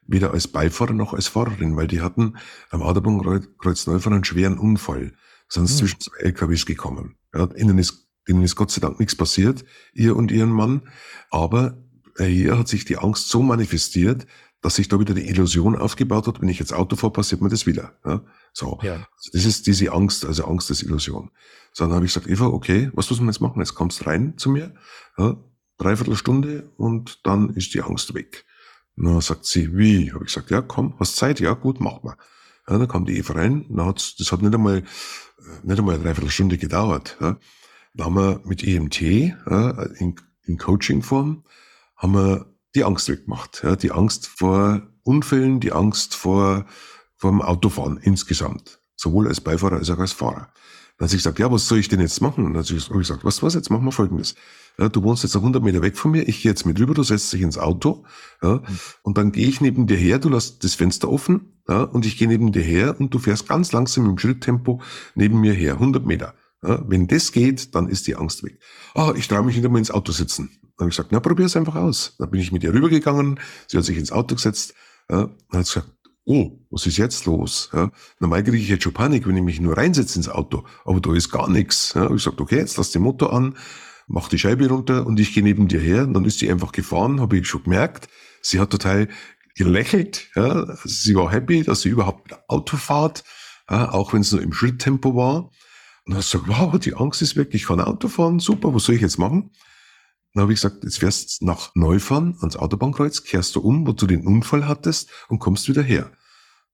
Weder 0.06 0.32
als 0.32 0.48
Beifahrer 0.48 0.92
noch 0.92 1.14
als 1.14 1.28
Fahrerin, 1.28 1.76
weil 1.76 1.86
die 1.86 2.00
hatten 2.00 2.36
am 2.70 2.82
Autobahnkreuz 2.82 3.86
Neufahren 3.86 4.14
einen 4.14 4.24
schweren 4.24 4.58
Unfall. 4.58 5.12
Sie 5.48 5.60
mhm. 5.60 5.66
zwischen 5.66 6.00
zwei 6.00 6.16
LKWs 6.20 6.66
gekommen. 6.66 7.16
Ja, 7.34 7.48
ihnen 7.54 7.78
ist, 7.78 8.08
ihnen 8.26 8.42
ist 8.42 8.56
Gott 8.56 8.70
sei 8.70 8.80
Dank 8.80 8.98
nichts 8.98 9.14
passiert, 9.14 9.64
ihr 9.92 10.16
und 10.16 10.32
ihren 10.32 10.50
Mann. 10.50 10.82
Aber 11.30 11.76
hier 12.18 12.58
hat 12.58 12.68
sich 12.68 12.84
die 12.84 12.98
Angst 12.98 13.28
so 13.28 13.42
manifestiert, 13.42 14.26
dass 14.62 14.76
sich 14.76 14.88
da 14.88 15.00
wieder 15.00 15.14
die 15.14 15.28
Illusion 15.28 15.76
aufgebaut 15.76 16.26
hat, 16.26 16.40
wenn 16.40 16.48
ich 16.48 16.58
jetzt 16.58 16.72
Auto 16.72 16.96
fahre, 16.96 17.12
passiert 17.12 17.40
mir 17.40 17.48
das 17.48 17.66
wieder. 17.66 17.94
Ja? 18.04 18.22
So. 18.52 18.78
Ja. 18.82 18.94
Also 18.94 19.30
das 19.32 19.44
ist 19.44 19.66
diese 19.66 19.92
Angst, 19.92 20.24
also 20.24 20.44
Angst 20.44 20.70
des 20.70 20.82
Illusion. 20.82 21.30
So, 21.72 21.84
dann 21.84 21.94
habe 21.94 22.04
ich 22.04 22.12
gesagt, 22.12 22.28
Eva, 22.28 22.46
okay, 22.46 22.90
was 22.94 23.08
muss 23.10 23.20
man 23.20 23.28
jetzt 23.28 23.40
machen? 23.40 23.60
Jetzt 23.60 23.74
kommst 23.74 24.06
rein 24.06 24.36
zu 24.36 24.50
mir, 24.50 24.74
ja, 25.16 25.36
dreiviertel 25.78 26.16
Stunde 26.16 26.70
und 26.76 27.24
dann 27.24 27.50
ist 27.50 27.72
die 27.74 27.82
Angst 27.82 28.12
weg. 28.12 28.44
Dann 28.96 29.20
sagt 29.20 29.46
sie, 29.46 29.76
wie? 29.76 30.12
Habe 30.12 30.24
ich 30.24 30.34
gesagt, 30.34 30.50
ja, 30.50 30.60
komm, 30.60 30.94
hast 30.98 31.16
Zeit? 31.16 31.40
Ja, 31.40 31.54
gut, 31.54 31.80
mach 31.80 32.02
mal. 32.02 32.16
Ja, 32.68 32.76
dann 32.78 32.88
kam 32.88 33.06
die 33.06 33.16
Eva 33.16 33.34
rein, 33.34 33.64
dann 33.70 33.86
hat's, 33.86 34.16
das 34.16 34.30
hat 34.30 34.42
nicht 34.42 34.54
einmal, 34.54 34.78
äh, 34.78 34.82
nicht 35.62 35.78
einmal 35.78 35.94
eine 35.94 36.04
Dreiviertelstunde 36.04 36.58
gedauert. 36.58 37.16
Ja. 37.20 37.38
Da 37.94 38.04
haben 38.04 38.14
wir 38.14 38.40
mit 38.44 38.62
EMT 38.62 39.00
ja, 39.00 39.70
in, 39.98 40.16
in 40.44 40.58
Coaching-Form 40.58 41.44
haben 42.00 42.14
wir 42.14 42.46
die 42.74 42.84
Angst 42.84 43.08
weggemacht. 43.08 43.62
Ja, 43.62 43.76
die 43.76 43.92
Angst 43.92 44.26
vor 44.26 44.82
Unfällen, 45.04 45.60
die 45.60 45.72
Angst 45.72 46.14
vor, 46.14 46.66
vor 47.16 47.30
dem 47.30 47.42
Autofahren 47.42 47.98
insgesamt. 47.98 48.80
Sowohl 48.96 49.28
als 49.28 49.40
Beifahrer 49.40 49.76
als 49.76 49.90
auch 49.90 49.98
als 49.98 50.12
Fahrer. 50.12 50.52
Dann 50.96 51.06
hat 51.06 51.10
sie 51.10 51.16
gesagt, 51.16 51.38
ja, 51.38 51.50
was 51.50 51.66
soll 51.66 51.78
ich 51.78 51.88
denn 51.88 52.00
jetzt 52.00 52.20
machen? 52.20 52.44
Und 52.44 52.54
dann 52.54 52.62
habe 52.62 52.76
ich 52.76 52.88
gesagt, 52.88 53.24
was, 53.24 53.42
was, 53.42 53.54
jetzt 53.54 53.70
machen 53.70 53.84
wir 53.84 53.92
Folgendes. 53.92 54.34
Ja, 54.78 54.88
du 54.88 55.02
wohnst 55.02 55.22
jetzt 55.22 55.36
100 55.36 55.62
Meter 55.62 55.82
weg 55.82 55.96
von 55.96 56.10
mir, 56.10 56.28
ich 56.28 56.42
gehe 56.42 56.50
jetzt 56.50 56.64
mit 56.64 56.78
rüber, 56.78 56.94
du 56.94 57.02
setzt 57.02 57.32
dich 57.32 57.42
ins 57.42 57.58
Auto, 57.58 58.04
ja, 58.42 58.56
mhm. 58.56 58.64
und 59.02 59.18
dann 59.18 59.32
gehe 59.32 59.46
ich 59.46 59.60
neben 59.60 59.86
dir 59.86 59.96
her, 59.96 60.18
du 60.18 60.28
lässt 60.28 60.64
das 60.64 60.74
Fenster 60.74 61.10
offen, 61.10 61.62
ja, 61.68 61.82
und 61.82 62.06
ich 62.06 62.16
gehe 62.16 62.28
neben 62.28 62.52
dir 62.52 62.62
her 62.62 62.96
und 62.98 63.12
du 63.12 63.18
fährst 63.18 63.48
ganz 63.48 63.72
langsam 63.72 64.08
im 64.08 64.16
Schritttempo 64.16 64.80
neben 65.14 65.40
mir 65.40 65.52
her, 65.52 65.74
100 65.74 66.06
Meter. 66.06 66.34
Ja, 66.62 66.82
wenn 66.86 67.06
das 67.08 67.32
geht, 67.32 67.74
dann 67.74 67.88
ist 67.88 68.06
die 68.06 68.16
Angst 68.16 68.42
weg. 68.42 68.58
Ah, 68.94 69.12
ich 69.16 69.26
traue 69.28 69.42
mich 69.42 69.56
nicht 69.56 69.64
einmal 69.64 69.78
ins 69.78 69.90
Auto 69.90 70.12
sitzen. 70.12 70.50
Dann 70.80 70.86
habe 70.86 70.92
ich 70.92 70.96
gesagt, 70.96 71.12
na, 71.12 71.20
probier 71.20 71.44
es 71.44 71.56
einfach 71.56 71.74
aus. 71.74 72.14
Dann 72.18 72.30
bin 72.30 72.40
ich 72.40 72.52
mit 72.52 72.64
ihr 72.64 72.72
rübergegangen, 72.72 73.38
sie 73.66 73.76
hat 73.76 73.84
sich 73.84 73.98
ins 73.98 74.12
Auto 74.12 74.34
gesetzt, 74.34 74.72
ja, 75.10 75.24
und 75.24 75.52
hat 75.52 75.66
gesagt, 75.66 75.92
oh, 76.24 76.58
was 76.70 76.86
ist 76.86 76.96
jetzt 76.96 77.26
los? 77.26 77.68
Ja, 77.74 77.90
normal 78.18 78.42
kriege 78.42 78.56
ich 78.56 78.68
jetzt 78.70 78.84
schon 78.84 78.94
Panik, 78.94 79.26
wenn 79.26 79.36
ich 79.36 79.42
mich 79.42 79.60
nur 79.60 79.76
reinsetze 79.76 80.18
ins 80.18 80.30
Auto, 80.30 80.64
aber 80.86 81.02
da 81.02 81.14
ist 81.14 81.30
gar 81.30 81.50
nichts. 81.50 81.92
Ja, 81.92 82.04
ich 82.04 82.12
gesagt, 82.12 82.40
okay, 82.40 82.56
jetzt 82.56 82.78
lass 82.78 82.92
den 82.92 83.02
Motor 83.02 83.34
an, 83.34 83.58
mach 84.06 84.30
die 84.30 84.38
Scheibe 84.38 84.66
runter 84.68 85.06
und 85.06 85.20
ich 85.20 85.34
gehe 85.34 85.42
neben 85.42 85.68
dir 85.68 85.80
her. 85.80 86.04
Und 86.04 86.14
dann 86.14 86.24
ist 86.24 86.38
sie 86.38 86.50
einfach 86.50 86.72
gefahren, 86.72 87.20
habe 87.20 87.36
ich 87.36 87.46
schon 87.46 87.64
gemerkt. 87.64 88.08
Sie 88.40 88.58
hat 88.58 88.70
total 88.70 89.08
gelächelt. 89.56 90.28
Ja, 90.34 90.78
sie 90.84 91.14
war 91.14 91.30
happy, 91.30 91.62
dass 91.62 91.82
sie 91.82 91.90
überhaupt 91.90 92.38
Auto 92.48 92.78
fahrt, 92.78 93.22
ja, 93.68 93.92
auch 93.92 94.14
wenn 94.14 94.22
es 94.22 94.32
nur 94.32 94.40
im 94.40 94.54
Schritttempo 94.54 95.14
war. 95.14 95.50
Und 96.06 96.14
dann 96.14 96.16
hat 96.16 96.24
sie 96.24 96.38
gesagt, 96.38 96.58
wow, 96.58 96.78
die 96.78 96.94
Angst 96.94 97.20
ist 97.20 97.36
weg, 97.36 97.50
ich 97.52 97.66
kann 97.66 97.82
Auto 97.82 98.08
fahren, 98.08 98.38
super, 98.38 98.72
was 98.74 98.84
soll 98.84 98.94
ich 98.94 99.02
jetzt 99.02 99.18
machen? 99.18 99.50
Dann 100.34 100.42
habe 100.42 100.52
ich 100.52 100.60
gesagt, 100.60 100.84
jetzt 100.84 100.98
fährst 100.98 101.42
nach 101.42 101.74
Neufahren 101.74 102.36
ans 102.40 102.56
Autobahnkreuz, 102.56 103.24
kehrst 103.24 103.56
du 103.56 103.60
um, 103.60 103.86
wo 103.86 103.92
du 103.92 104.06
den 104.06 104.26
Unfall 104.26 104.68
hattest 104.68 105.10
und 105.28 105.40
kommst 105.40 105.68
wieder 105.68 105.82
her. 105.82 106.10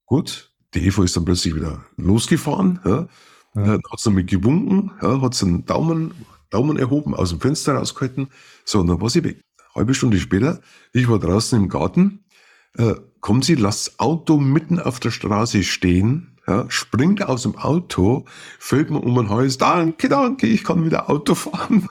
Gut, 0.04 0.52
die 0.74 0.86
Eva 0.86 1.04
ist 1.04 1.16
dann 1.16 1.24
plötzlich 1.24 1.54
wieder 1.54 1.84
losgefahren, 1.96 2.80
ja, 2.84 3.08
ja. 3.54 3.78
hat 3.90 3.98
sie 3.98 4.10
damit 4.10 4.28
gewunken, 4.28 4.92
ja, 5.00 5.20
hat 5.22 5.34
sie 5.34 5.46
einen 5.46 5.64
Daumen, 5.64 6.12
Daumen 6.50 6.76
erhoben, 6.76 7.14
aus 7.14 7.30
dem 7.30 7.40
Fenster 7.40 7.74
rausgehalten. 7.74 8.28
So, 8.64 8.80
und 8.80 8.88
dann 8.88 9.00
war 9.00 9.10
sie 9.10 9.24
weg. 9.24 9.42
Halbe 9.74 9.94
Stunde 9.94 10.18
später, 10.18 10.60
ich 10.92 11.08
war 11.08 11.18
draußen 11.18 11.60
im 11.60 11.68
Garten, 11.68 12.24
äh, 12.76 12.94
kommt 13.20 13.44
sie, 13.44 13.54
lasst 13.54 13.88
das 13.88 13.98
Auto 13.98 14.36
mitten 14.36 14.78
auf 14.78 15.00
der 15.00 15.10
Straße 15.10 15.62
stehen, 15.64 16.35
ja, 16.46 16.66
springt 16.68 17.22
aus 17.24 17.42
dem 17.42 17.56
Auto, 17.56 18.24
fällt 18.58 18.90
mir 18.90 19.00
um 19.00 19.14
den 19.16 19.30
Hals, 19.30 19.58
danke, 19.58 20.08
danke, 20.08 20.46
ich 20.46 20.62
kann 20.62 20.84
wieder 20.84 21.10
Auto 21.10 21.34
fahren. 21.34 21.88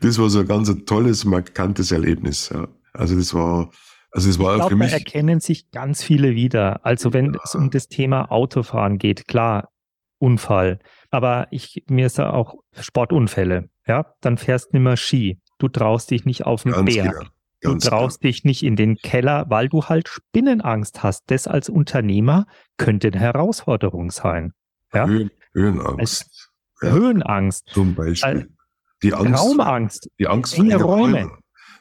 das 0.00 0.18
war 0.18 0.30
so 0.30 0.40
ein 0.40 0.48
ganz 0.48 0.74
tolles, 0.86 1.24
markantes 1.24 1.92
Erlebnis. 1.92 2.50
Ja. 2.52 2.68
Also 2.92 3.16
das 3.16 3.34
war, 3.34 3.70
also 4.10 4.30
es 4.30 4.38
war 4.38 4.54
ich 4.54 4.58
glaub, 4.60 4.70
für 4.70 4.76
mich. 4.76 4.90
Da 4.90 4.96
erkennen 4.96 5.40
sich 5.40 5.70
ganz 5.70 6.02
viele 6.02 6.34
wieder. 6.34 6.84
Also 6.86 7.12
wenn 7.12 7.34
ja. 7.34 7.40
es 7.44 7.54
um 7.54 7.70
das 7.70 7.88
Thema 7.88 8.30
Autofahren 8.30 8.98
geht, 8.98 9.28
klar, 9.28 9.68
Unfall. 10.18 10.78
Aber 11.10 11.48
ich, 11.50 11.84
mir 11.88 12.06
ist 12.06 12.18
da 12.18 12.30
auch 12.30 12.54
Sportunfälle. 12.72 13.68
Ja, 13.86 14.14
dann 14.22 14.38
fährst 14.38 14.72
du 14.72 14.76
nicht 14.76 14.84
mehr 14.84 14.96
Ski. 14.96 15.40
Du 15.58 15.68
traust 15.68 16.10
dich 16.10 16.24
nicht 16.24 16.46
auf 16.46 16.62
den 16.62 16.72
Ganz 16.72 16.94
Berg. 16.94 17.18
Genau. 17.18 17.30
Du 17.64 17.78
traust 17.78 18.20
klar. 18.20 18.30
dich 18.30 18.44
nicht 18.44 18.62
in 18.62 18.76
den 18.76 18.96
Keller, 18.96 19.46
weil 19.48 19.68
du 19.68 19.84
halt 19.84 20.08
Spinnenangst 20.08 21.02
hast. 21.02 21.24
Das 21.28 21.46
als 21.46 21.68
Unternehmer 21.68 22.46
könnte 22.76 23.08
eine 23.08 23.18
Herausforderung 23.18 24.10
sein. 24.10 24.52
Ja? 24.92 25.06
Höhen, 25.06 25.30
Höhenangst. 25.54 26.50
Ja. 26.82 26.90
Höhenangst. 26.90 27.68
Zum 27.72 27.94
Beispiel. 27.94 28.50
Die 29.02 29.14
Angst. 29.14 29.42
Raumangst. 29.42 30.10
Die 30.18 30.26
Angst 30.26 30.54
vor 30.56 30.64
Räume. 30.64 30.82
Räume. 30.82 31.38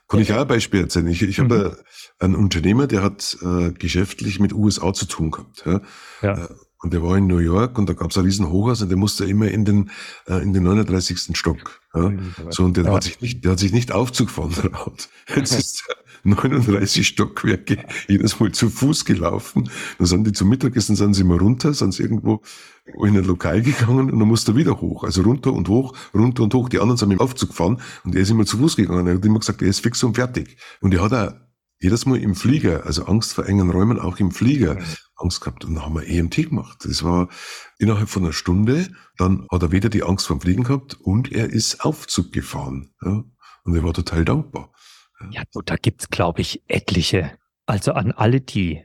Kann 0.08 0.20
ich 0.20 0.34
auch 0.34 0.42
ein 0.42 0.48
Beispiel 0.48 0.82
erzählen? 0.82 1.08
Ich, 1.08 1.22
ich 1.22 1.38
mhm. 1.38 1.44
habe 1.44 1.84
einen 2.20 2.36
Unternehmer, 2.36 2.88
der 2.88 3.02
hat 3.02 3.38
äh, 3.42 3.72
geschäftlich 3.72 4.40
mit 4.40 4.54
USA 4.54 4.94
zu 4.94 5.06
tun 5.06 5.32
gehabt. 5.32 5.64
Ja? 5.66 5.82
ja. 6.22 6.46
Äh, 6.46 6.48
und 6.80 6.94
der 6.94 7.02
war 7.02 7.18
in 7.18 7.28
New 7.28 7.38
York 7.38 7.78
und 7.78 7.88
da 7.88 7.94
gab 7.94 8.12
es 8.12 8.18
ein 8.18 8.26
riesen 8.26 8.50
Hochhaus 8.50 8.82
und 8.82 8.90
der 8.90 8.98
musste 8.98 9.24
immer 9.26 9.48
in 9.48 9.64
den, 9.64 9.90
äh, 10.28 10.44
in 10.44 10.54
den 10.54 10.64
39. 10.64 11.36
Stock. 11.38 11.80
Ja? 11.96 12.12
So, 12.50 12.64
und 12.64 12.78
der, 12.78 12.86
ja. 12.86 12.94
hat 12.94 13.04
sich 13.04 13.22
nicht, 13.22 13.44
der 13.44 13.52
hat 13.52 13.60
sich 13.60 13.72
nicht 13.72 13.92
Aufzug 13.92 14.30
fahren 14.30 14.52
traut. 14.52 15.10
Jetzt 15.36 15.58
ist 15.58 15.84
39 16.24 17.06
Stockwerke 17.06 17.86
jedes 18.08 18.40
Mal 18.40 18.52
zu 18.52 18.70
Fuß 18.70 19.06
gelaufen. 19.06 19.70
Dann 19.98 20.08
sind 20.08 20.26
die 20.26 20.32
zum 20.32 20.50
Mittagessen, 20.50 20.96
sind 20.96 21.14
sie 21.14 21.24
mal 21.24 21.38
runter, 21.38 21.74
sind 21.74 21.94
sie 21.94 22.04
irgendwo 22.04 22.42
in 22.86 23.18
ein 23.18 23.24
Lokal 23.24 23.62
gegangen 23.62 24.10
und 24.12 24.20
dann 24.20 24.28
musste 24.28 24.54
er 24.54 24.56
wieder 24.56 24.80
hoch. 24.82 25.04
Also 25.04 25.22
runter 25.22 25.54
und 25.54 25.68
hoch, 25.70 25.96
runter 26.14 26.44
und 26.44 26.54
hoch. 26.54 26.70
Die 26.70 26.80
anderen 26.80 26.98
sind 26.98 27.10
mit 27.10 27.20
dem 27.20 27.22
Aufzug 27.22 27.50
gefahren 27.50 27.80
und 28.04 28.16
er 28.16 28.22
ist 28.22 28.32
immer 28.32 28.46
zu 28.46 28.58
Fuß 28.58 28.76
gegangen. 28.76 29.08
Er 29.08 29.16
hat 29.16 29.26
immer 29.26 29.40
gesagt, 29.40 29.62
er 29.62 29.68
ist 29.68 29.82
fix 29.82 30.02
und 30.04 30.16
fertig. 30.16 30.58
Und 30.82 30.94
er 30.94 31.02
hat 31.02 31.14
auch 31.14 31.34
jedes 31.84 32.06
Mal 32.06 32.20
im 32.20 32.34
Flieger, 32.34 32.86
also 32.86 33.06
Angst 33.06 33.34
vor 33.34 33.46
engen 33.46 33.70
Räumen, 33.70 34.00
auch 34.00 34.18
im 34.18 34.32
Flieger, 34.32 34.78
Angst 35.18 35.42
gehabt. 35.42 35.66
Und 35.66 35.76
dann 35.76 35.84
haben 35.84 35.96
wir 35.96 36.08
EMT 36.08 36.50
gemacht. 36.50 36.78
Das 36.86 37.04
war 37.04 37.28
innerhalb 37.78 38.08
von 38.08 38.24
einer 38.24 38.32
Stunde. 38.32 38.88
Dann 39.18 39.46
hat 39.52 39.64
er 39.64 39.72
weder 39.74 39.90
die 39.90 40.02
Angst 40.02 40.26
vom 40.28 40.40
Fliegen 40.40 40.64
gehabt 40.64 40.96
und 41.02 41.32
er 41.34 41.50
ist 41.50 41.84
Aufzug 41.84 42.32
gefahren. 42.32 42.94
Ja. 43.04 43.24
Und 43.66 43.76
er 43.76 43.84
war 43.84 43.94
total 43.94 44.24
dankbar. 44.24 44.72
Ja, 45.32 45.44
so, 45.52 45.62
da 45.62 45.76
gibt's, 45.76 46.10
glaube 46.10 46.40
ich, 46.40 46.64
etliche. 46.68 47.32
Also 47.66 47.94
an 47.94 48.14
alle 48.14 48.40
die, 48.40 48.84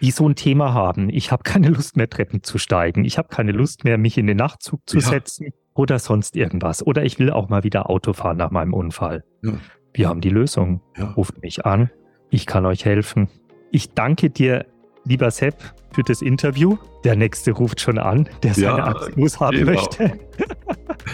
die 0.00 0.10
so 0.12 0.28
ein 0.28 0.36
Thema 0.36 0.72
haben. 0.74 1.08
Ich 1.10 1.32
habe 1.32 1.42
keine 1.42 1.68
Lust 1.70 1.96
mehr, 1.96 2.08
Treppen 2.08 2.44
zu 2.44 2.58
steigen. 2.58 3.04
Ich 3.04 3.18
habe 3.18 3.28
keine 3.28 3.50
Lust 3.50 3.82
mehr, 3.82 3.98
mich 3.98 4.16
in 4.16 4.28
den 4.28 4.36
Nachtzug 4.36 4.88
zu 4.88 4.98
ja. 4.98 5.08
setzen 5.08 5.48
oder 5.74 5.98
sonst 5.98 6.36
irgendwas. 6.36 6.86
Oder 6.86 7.04
ich 7.04 7.18
will 7.18 7.30
auch 7.30 7.48
mal 7.48 7.64
wieder 7.64 7.90
Auto 7.90 8.12
fahren 8.12 8.36
nach 8.36 8.52
meinem 8.52 8.74
Unfall. 8.74 9.24
Ja. 9.42 9.58
Wir 9.96 10.10
haben 10.10 10.20
die 10.20 10.28
Lösung. 10.28 10.82
Ja. 10.98 11.10
Ruft 11.12 11.40
mich 11.40 11.64
an. 11.64 11.90
Ich 12.28 12.44
kann 12.44 12.66
euch 12.66 12.84
helfen. 12.84 13.28
Ich 13.70 13.94
danke 13.94 14.28
dir, 14.28 14.66
lieber 15.04 15.30
Sepp, 15.30 15.56
für 15.94 16.02
das 16.02 16.20
Interview. 16.20 16.76
Der 17.02 17.16
nächste 17.16 17.52
ruft 17.52 17.80
schon 17.80 17.98
an, 17.98 18.28
der 18.42 18.52
seine 18.52 18.66
ja, 18.66 18.84
Angst 18.84 19.40
haben 19.40 19.56
genau. 19.56 19.72
möchte. 19.72 20.12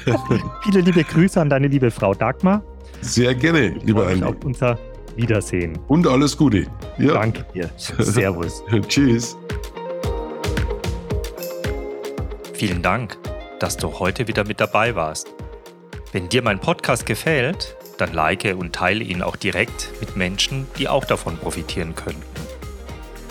Viele 0.65 0.81
liebe 0.81 1.05
Grüße 1.05 1.41
an 1.41 1.49
deine 1.49 1.69
liebe 1.69 1.93
Frau 1.93 2.13
Dagmar. 2.13 2.65
Sehr 3.03 3.37
gerne, 3.37 3.69
lieber 3.85 4.09
Andi. 4.09 4.25
Auf 4.25 4.45
unser 4.45 4.77
Wiedersehen. 5.15 5.79
Und 5.87 6.09
alles 6.09 6.37
Gute. 6.37 6.67
Ja. 6.99 7.15
Danke 7.15 7.47
dir. 7.55 7.71
Servus. 7.77 8.65
Tschüss. 8.89 9.37
Vielen 12.55 12.83
Dank, 12.83 13.17
dass 13.61 13.77
du 13.77 14.01
heute 14.01 14.27
wieder 14.27 14.45
mit 14.45 14.61
dabei 14.61 14.97
warst. 14.97 15.33
Wenn 16.11 16.29
dir 16.29 16.43
mein 16.43 16.59
Podcast 16.59 17.07
gefällt, 17.07 17.77
dann 18.03 18.13
like 18.13 18.55
und 18.59 18.75
teile 18.75 19.05
ihn 19.05 19.23
auch 19.23 19.37
direkt 19.37 19.93
mit 20.01 20.17
Menschen, 20.17 20.67
die 20.79 20.89
auch 20.89 21.05
davon 21.05 21.39
profitieren 21.39 21.95
könnten. 21.95 22.25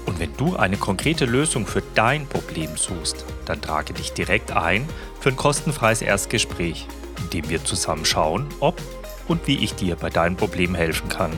Und 0.07 0.21
wenn 0.21 0.37
du 0.37 0.57
eine 0.57 0.77
konkrete 0.77 1.25
Lösung 1.25 1.67
für 1.67 1.83
dein 1.95 2.27
Problem 2.27 2.77
suchst, 2.77 3.25
dann 3.45 3.61
trage 3.61 3.93
dich 3.93 4.13
direkt 4.13 4.53
ein 4.53 4.89
für 5.19 5.31
ein 5.31 5.37
kostenfreies 5.37 6.03
Erstgespräch, 6.03 6.87
in 7.19 7.31
dem 7.31 7.49
wir 7.49 7.65
zusammen 7.65 8.05
schauen, 8.05 8.47
ob 8.61 8.81
und 9.27 9.49
wie 9.49 9.65
ich 9.65 9.75
dir 9.75 9.97
bei 9.97 10.11
deinem 10.11 10.37
Problem 10.37 10.77
helfen 10.77 11.09
kann. 11.09 11.33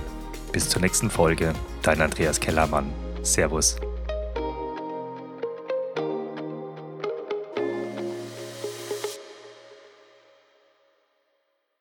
Bis 0.53 0.68
zur 0.68 0.83
nächsten 0.83 1.09
Folge, 1.09 1.55
dein 1.83 2.03
Andreas 2.03 2.40
Kellermann. 2.40 2.92
Servus. 3.22 3.77